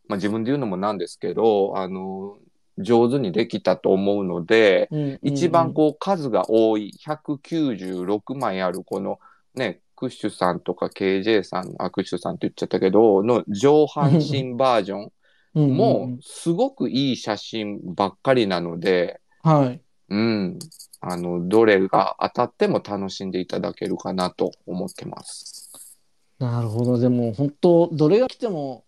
[0.09, 2.39] まあ自分で言うのもなんですけど、あの、
[2.79, 4.89] 上手にできたと思うので、
[5.23, 9.19] 一番こう数が多い196枚あるこの
[9.55, 15.13] ね、クッシュさんとか KJ さん、あ、クッシュさんって言っちゃったけど、の上半身バージョン
[15.55, 19.83] うん、うんもすごくいい写真ばっかりなので、はい。
[20.09, 20.59] うん。
[21.01, 25.99] あの、どれが当たっても楽しんでいただけるかなと思ってます。
[26.39, 26.99] なるほど。
[26.99, 28.85] でも、本当どれが来ても、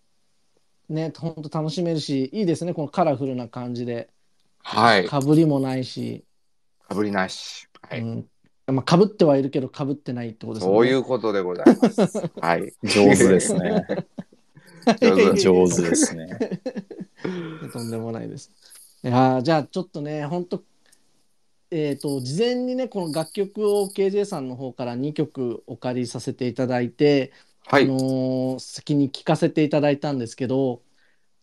[0.89, 2.75] ね、本当楽しめるし、いいですね。
[2.75, 4.09] このカラフルな感じで。
[4.59, 5.07] はい。
[5.07, 6.25] かぶりもないし、
[6.89, 7.69] かぶりなし。
[7.89, 8.01] はい。
[8.01, 8.29] うん。
[8.67, 10.75] まあ、かぶってはいるけど、かぶってないってことですね。
[10.75, 12.01] そういうことでございます。
[12.41, 12.73] はい。
[12.83, 13.87] 上手ですね。
[15.01, 16.39] 上 手上手ですね。
[17.73, 18.51] とんでもないです。
[19.03, 20.63] いやーじゃあちょっとね、本当
[21.71, 27.33] えっ、と、事前にね、この楽曲を KJ さんの方から2曲お借りさせていただいて、
[27.67, 27.85] はい。
[27.85, 30.83] あのー先に聴かせていただいたんですけど、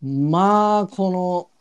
[0.01, 1.51] まあ、この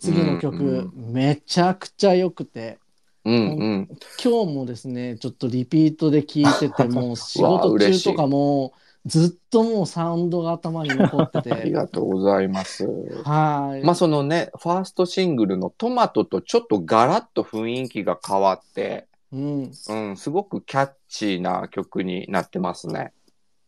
[0.00, 2.78] 次の曲、うんめちゃくちゃ良くて、
[3.24, 3.88] うんうん。
[4.22, 8.74] 今日もですね、ちょっとリピートで聴いてて、 もう仕事中とかも、
[9.04, 12.86] ずっともうサウンドが頭に残って ありて、がとうございます。
[13.24, 13.84] はい。
[13.84, 23.12] まあそのね、ファーストシングルのトマトとちょっとガラッと雰囲気が変わって、うん、うん、すごくキャッチーな曲になってますね。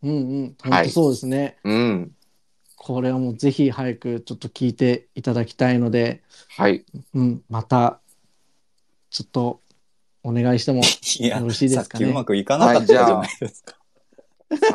[0.05, 1.57] うんうん、はい本当そうですね。
[1.65, 2.13] うん。
[2.77, 6.85] これはもうぜひ早くちょっと聞いていただきたいので、はい。
[7.15, 8.01] うん、また、
[9.11, 9.61] ちょっと
[10.23, 10.83] お願いしても
[11.21, 13.77] いやよろしいですかねさっきうまくいかなかったじゃないですか。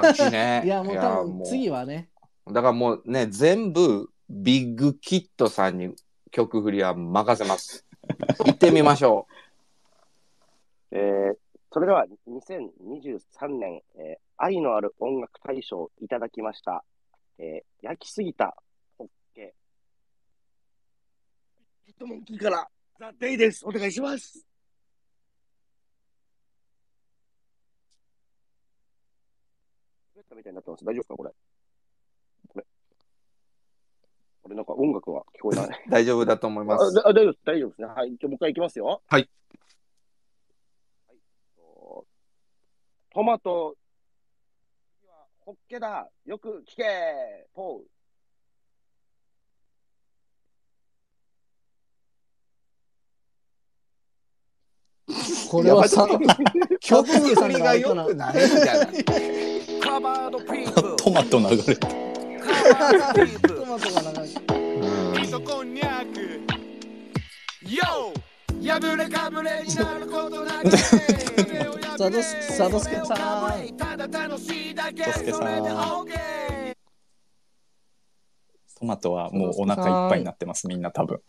[0.02, 0.64] さっきね。
[0.66, 2.10] いや、もう多分も次はね、
[2.48, 5.94] だからもうね、全部、ビッグキットさんに
[6.32, 7.86] 曲振りは任せます。
[8.46, 9.28] 行ってみましょ
[10.92, 11.36] えー、
[11.72, 16.86] それでは2023年、えー愛のある音楽大賞をいただきました。
[17.40, 18.56] えー焼きすぎた
[18.98, 19.54] ホッケ。
[21.86, 23.66] ヒットモンキーからザ・デイです。
[23.66, 24.46] お願いします。
[30.36, 30.86] みたいになってます？
[30.86, 31.32] 大丈夫ですかこれ？
[32.50, 32.66] これ。
[34.44, 35.68] これなんか音楽は聞こえない。
[35.68, 35.72] う。
[35.92, 37.00] 大丈夫だと思います。
[37.00, 37.46] あだ大丈夫です。
[37.46, 37.88] 大丈夫ですね。
[37.88, 38.10] はい。
[38.12, 39.02] じゃあもう一回いきますよ。
[39.08, 39.30] はい。
[41.08, 41.20] はい。
[41.56, 42.06] と
[43.12, 43.76] トマト、
[45.02, 46.08] 次はホッケだ。
[46.26, 47.48] よく聞け。
[47.56, 47.80] ポー。
[55.50, 56.08] これはさ、
[56.80, 59.04] 曲振りががあれかな良くないんじゃない
[61.02, 61.76] トマト流れて。
[61.76, 64.40] カバードピープルトマトが流れて
[65.20, 66.40] 味噌こんにゃく
[67.66, 68.14] YO!
[68.62, 73.18] 破れかぶれになることなく 佐渡す佐渡助さんさん
[78.80, 81.20] トマトはもうお腹いっぱいになってます、みんな多分。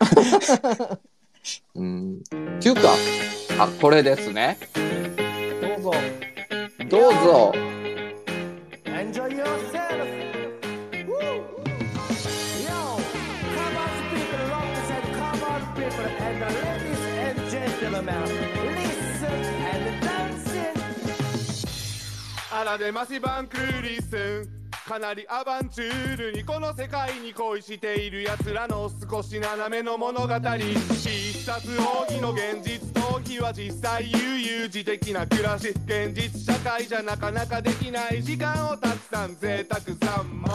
[1.74, 2.18] うん。
[2.18, 2.82] っていうか、
[3.58, 4.58] あ、これですね。
[5.60, 5.92] どうぞ。
[6.88, 7.52] どうぞ。
[22.60, 24.46] あらでましバンクリスン
[24.86, 40.50] かなりアバンチュールにこの世界に恋している奴らの少し斜めの物語必殺奥義の現実逃避は実際悠々自適な暮らし現実社会じゃなかなかできない時間をたくさん贅沢三昧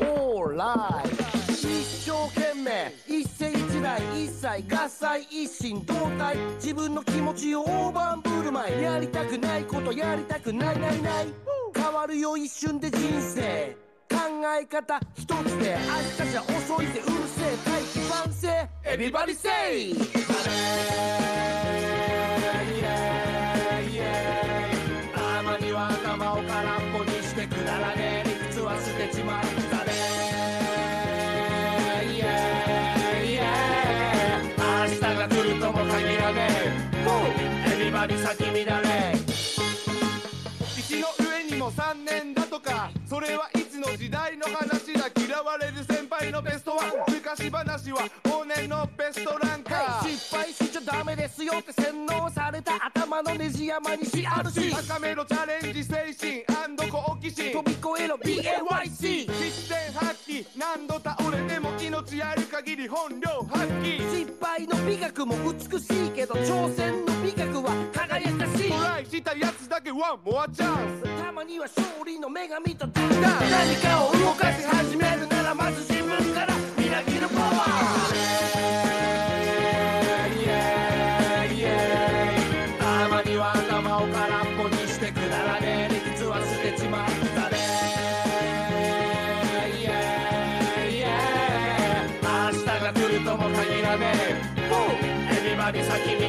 [0.00, 2.92] Alright 一生懸命。
[3.06, 6.36] 一世一代一切合切一心同体。
[6.60, 8.82] 自分の気持ちを大盤振る舞い。
[8.82, 11.26] やりたくないことやりたくないないない。
[11.74, 13.76] 変わるよ一瞬で人生。
[14.08, 14.18] 考
[14.60, 15.78] え方一つで
[16.18, 17.00] 明日じゃ遅いぜ。
[17.00, 17.56] うるせえ。
[17.64, 19.94] 大器晩成 Everybody say!
[19.94, 21.61] た
[47.34, 50.06] 昔話は往年のベストランカー。
[50.06, 54.70] 失敗しちゃダメですよって洗脳された頭のネジ山にしあるし。
[54.70, 57.52] 高めのチャレンジ精神好奇心。
[57.52, 60.46] 飛び越えろ BAYC 必然発揮。
[60.58, 63.96] 何度倒れても命ある限り本領発揮。
[64.14, 68.70] 失敗の美学も美しいけど挑戦の美学は輝かしい。
[68.70, 71.24] トライしたやつだけワンモアチャンス。
[71.24, 75.91] たまには勝利の女神とだんだん何かを動かし始めるならまず
[95.74, 96.21] えエ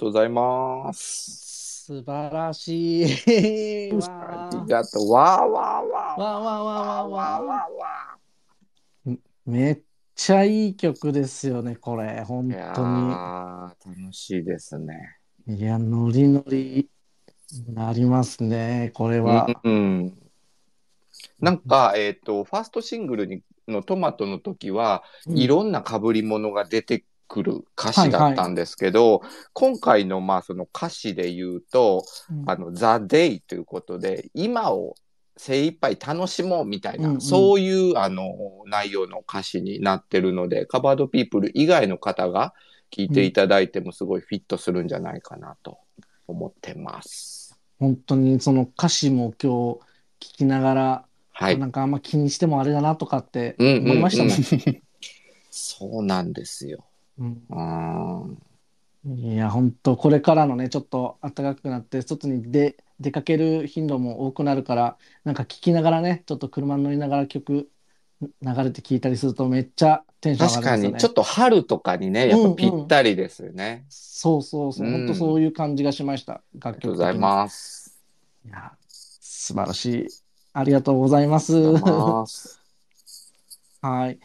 [0.00, 1.84] とうございます。
[1.84, 3.92] 素晴らしい。
[3.92, 5.12] わありがとう。
[5.12, 9.80] わーわーわわわわわわわわめっ
[10.14, 12.24] ちゃいい曲ですよね、これ。
[12.24, 15.18] 本当ー楽しいですね。
[15.46, 15.58] に。
[15.58, 16.88] いや、ノリノリ
[17.68, 19.48] なりますね、これは。
[19.62, 20.18] うん。
[21.40, 29.22] なんか、えっ、と、ファーストシングルにのトマトの時は、うんいろんな被り物が出てくる歌詞だったんですけど、
[29.52, 34.96] 今回のまあその歌詞で言うと、うんあの、ザ・デイということで、今を
[35.36, 38.24] 精一杯楽しもうみたいな、うんうんそういうあの
[38.66, 42.52] 内容の歌詞になってるので、カバードピープル以外の方が
[42.90, 45.78] 聞いていただいてもすごいフィットするんじゃないかなと
[46.26, 47.56] 思ってます。
[47.78, 49.78] 本当にその歌詞も今
[50.20, 51.58] 日聞きながら、はい。
[51.58, 54.82] なんかあんま気にしてもあれだなとかってうんうんうん思いましたもん。
[55.50, 56.89] そうなんですよ。
[57.20, 58.38] うん
[59.04, 59.18] うん。
[59.18, 67.70] いや、本当これからのね、ちょっと暖かくなって、外に出、出かける頻度も多くなるから、なんか聞きながらね、ちょっと車に乗りながら曲
[68.20, 71.00] 流れて聞いたりするとめっちゃテンション上確かに、がりますよね。
[71.00, 73.84] ちょっと春とかにね、やっぱぴったりですよね。
[73.88, 76.34] そうそうそう、うん本当そういう感じがしました。
[76.34, 77.98] あ楽曲りがとうございます。
[78.44, 80.06] いや、素晴らしい。
[80.52, 81.56] ありがとうございます。
[81.56, 82.60] ありがとうございます。
[83.80, 84.18] はい。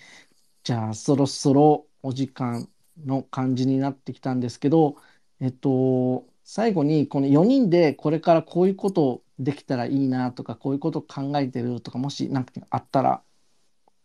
[0.63, 2.67] じゃあ、そろそろお時間
[3.03, 4.97] の感じになってきたんですけど、
[5.39, 13.21] えっと、最後に、この4人でこれからこういうことできたらいいなとか、こういうこと考えてるとか、もし何かあったら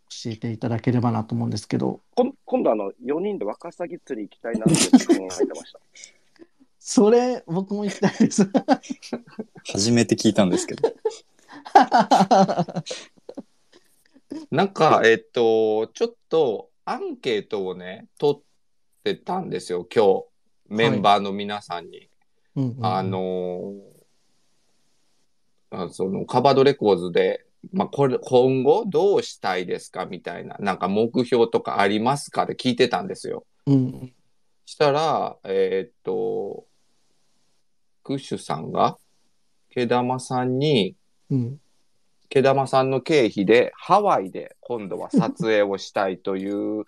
[0.08, 4.74] 教えていただければなと思うんですけど、こん今度あの、4人でワカサギ釣り行きたいなって
[5.06, 5.80] 考えてました。
[6.78, 8.50] それ、僕も行きたいです。
[9.66, 10.92] 初めて聞いたんですけど。
[14.50, 18.42] なんか、えっと、ちょっとアンケートをね、取っ
[19.02, 20.24] てたんですよ、今日。
[20.68, 22.08] メンバーの皆さんに。
[22.56, 23.90] うんうんうんあのー
[25.72, 33.46] あそのカバードレコーズで、まあ、これ、今後どうしたいですかみたいな、なんか目標とかありますかって聞いてたんですよ。
[33.66, 34.12] うん
[34.66, 36.64] したら、えーっと、
[38.04, 38.98] クッシュさんが、
[39.70, 40.96] 毛玉さんに、
[41.30, 41.60] うん
[42.30, 46.84] 毛玉さんの経費でハワイで今度は撮影をしたいという、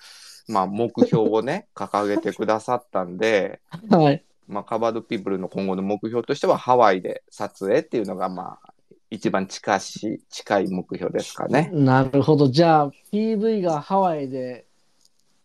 [0.48, 4.24] まあ 目標をね、掲げてくださったんで、はい。
[4.46, 8.72] まあカバードピープルの今後の目標としてはハワイで撮影っていうのがまあ
[9.10, 11.70] 一番近し、近い目標ですかね。
[11.72, 12.48] なるほど。
[12.48, 14.64] じゃあ、PV がハワイで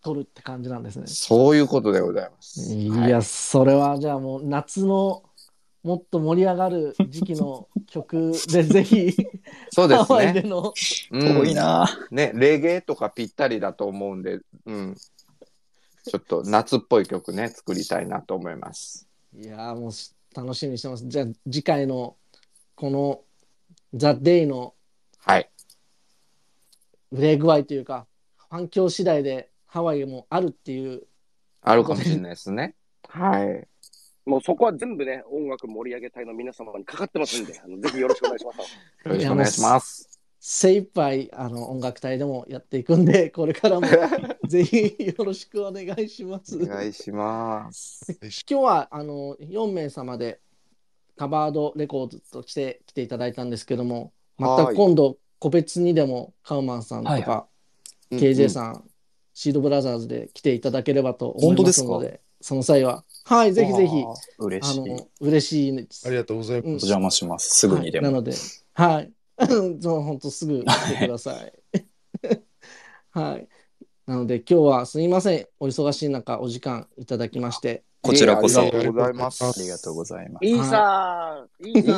[0.01, 1.03] 撮るって感じなんですね。
[1.07, 2.73] そういうことでございます。
[2.73, 5.23] いはいや、それはじゃあもう夏の
[5.87, 9.15] もっと盛り上がる時期の曲でぜひ
[9.71, 10.49] そうですハワイでね。
[10.49, 10.73] の
[11.11, 14.95] うん多いなね、レゲエとかぴったりだと思うんで、うん。
[16.03, 19.07] ちょっと夏っぽい曲ね、作りたいなと思います。
[19.33, 21.07] いやもうし楽しみにしてます。
[21.07, 22.17] じゃあ次回の
[22.75, 23.21] この
[23.93, 24.73] ザ・デイの
[25.19, 25.49] はい。
[27.13, 28.07] 売れ具合というか
[28.49, 31.07] 反響次第でハワイもあるっていう
[31.61, 32.75] あるかもしれないですね。
[33.07, 33.65] はい。
[34.27, 38.57] もうそこは全部ね、音楽盛り上げ隊の皆様にかかってますんで、 あのぜひよろしくお願いします。
[38.59, 38.65] よ
[39.05, 40.19] ろしくお願いします。
[40.39, 43.87] 精一杯あの音楽隊でもやっていくんでこれからも
[44.47, 46.57] ぜひよろしくお願いします。
[46.57, 48.17] お願いします。
[48.49, 50.39] 今日はあの4名様で
[51.15, 57.47] カバードレコードとして来ていただいたんですけども、またはい今度個別にでもカウマンさんとはいか、
[58.11, 58.89] うん KJ さん、
[59.33, 64.79] シードブラザーズで来ていただければと思いま本当ですので、その際は、はい、ぜひぜひ、あ嬉しい。
[64.79, 66.07] おの、嬉しいです。
[66.07, 66.67] ありがとうございます。
[66.67, 67.59] うん邪魔します。
[67.59, 68.05] すぐにでも。
[68.07, 68.31] はいなので、
[68.73, 69.11] はい。
[69.81, 71.53] そう本当すぐ来てください。
[73.11, 73.47] はい。
[74.05, 75.47] なので今日はすみません。
[75.59, 77.83] お忙しい中お時間いただきまして。
[78.01, 79.43] こちらこそありがとうございます。
[79.43, 80.45] ありがとうございます。
[80.45, 81.97] いいさーいいさ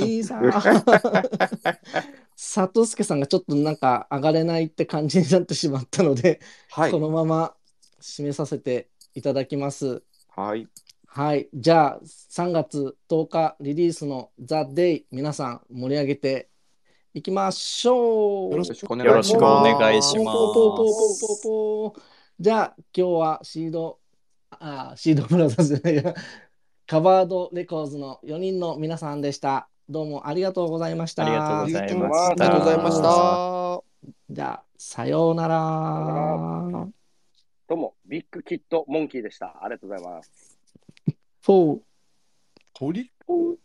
[0.00, 0.40] ーいいさ。
[2.34, 6.40] 佐藤助さんがちょっとなんか上がれないって感じになってしまったので、
[6.70, 6.98] はいこ。
[6.98, 7.54] のまま
[8.00, 10.02] 締めさせていただきます。
[10.40, 10.66] はい。
[11.06, 11.48] はい。
[11.52, 16.48] じゃあ、3月10日リリースの The Day、皆さん盛り上げて
[17.12, 18.52] いきましょう。
[18.52, 19.28] よろしくお願いします。
[19.28, 20.86] しくお願いしますポーポーポーポー
[21.20, 22.02] ポーポー
[22.40, 23.98] じゃあ、今日はシード、
[24.50, 26.14] あ、シードブラザーズじゃないや、
[26.86, 29.68] カバードレコーズの4人の皆さんでした。
[29.90, 31.26] どうもありがとうございました。
[31.26, 32.30] ありがとうございました。
[32.30, 33.82] ありがとうございました。
[34.30, 36.99] じゃあ、さようなさようら。
[37.70, 39.62] どうも、ビッグキッドモンキーでした。
[39.62, 40.58] ありがとうございます。
[41.40, 41.80] フォー。
[42.74, 43.56] 鳥フォー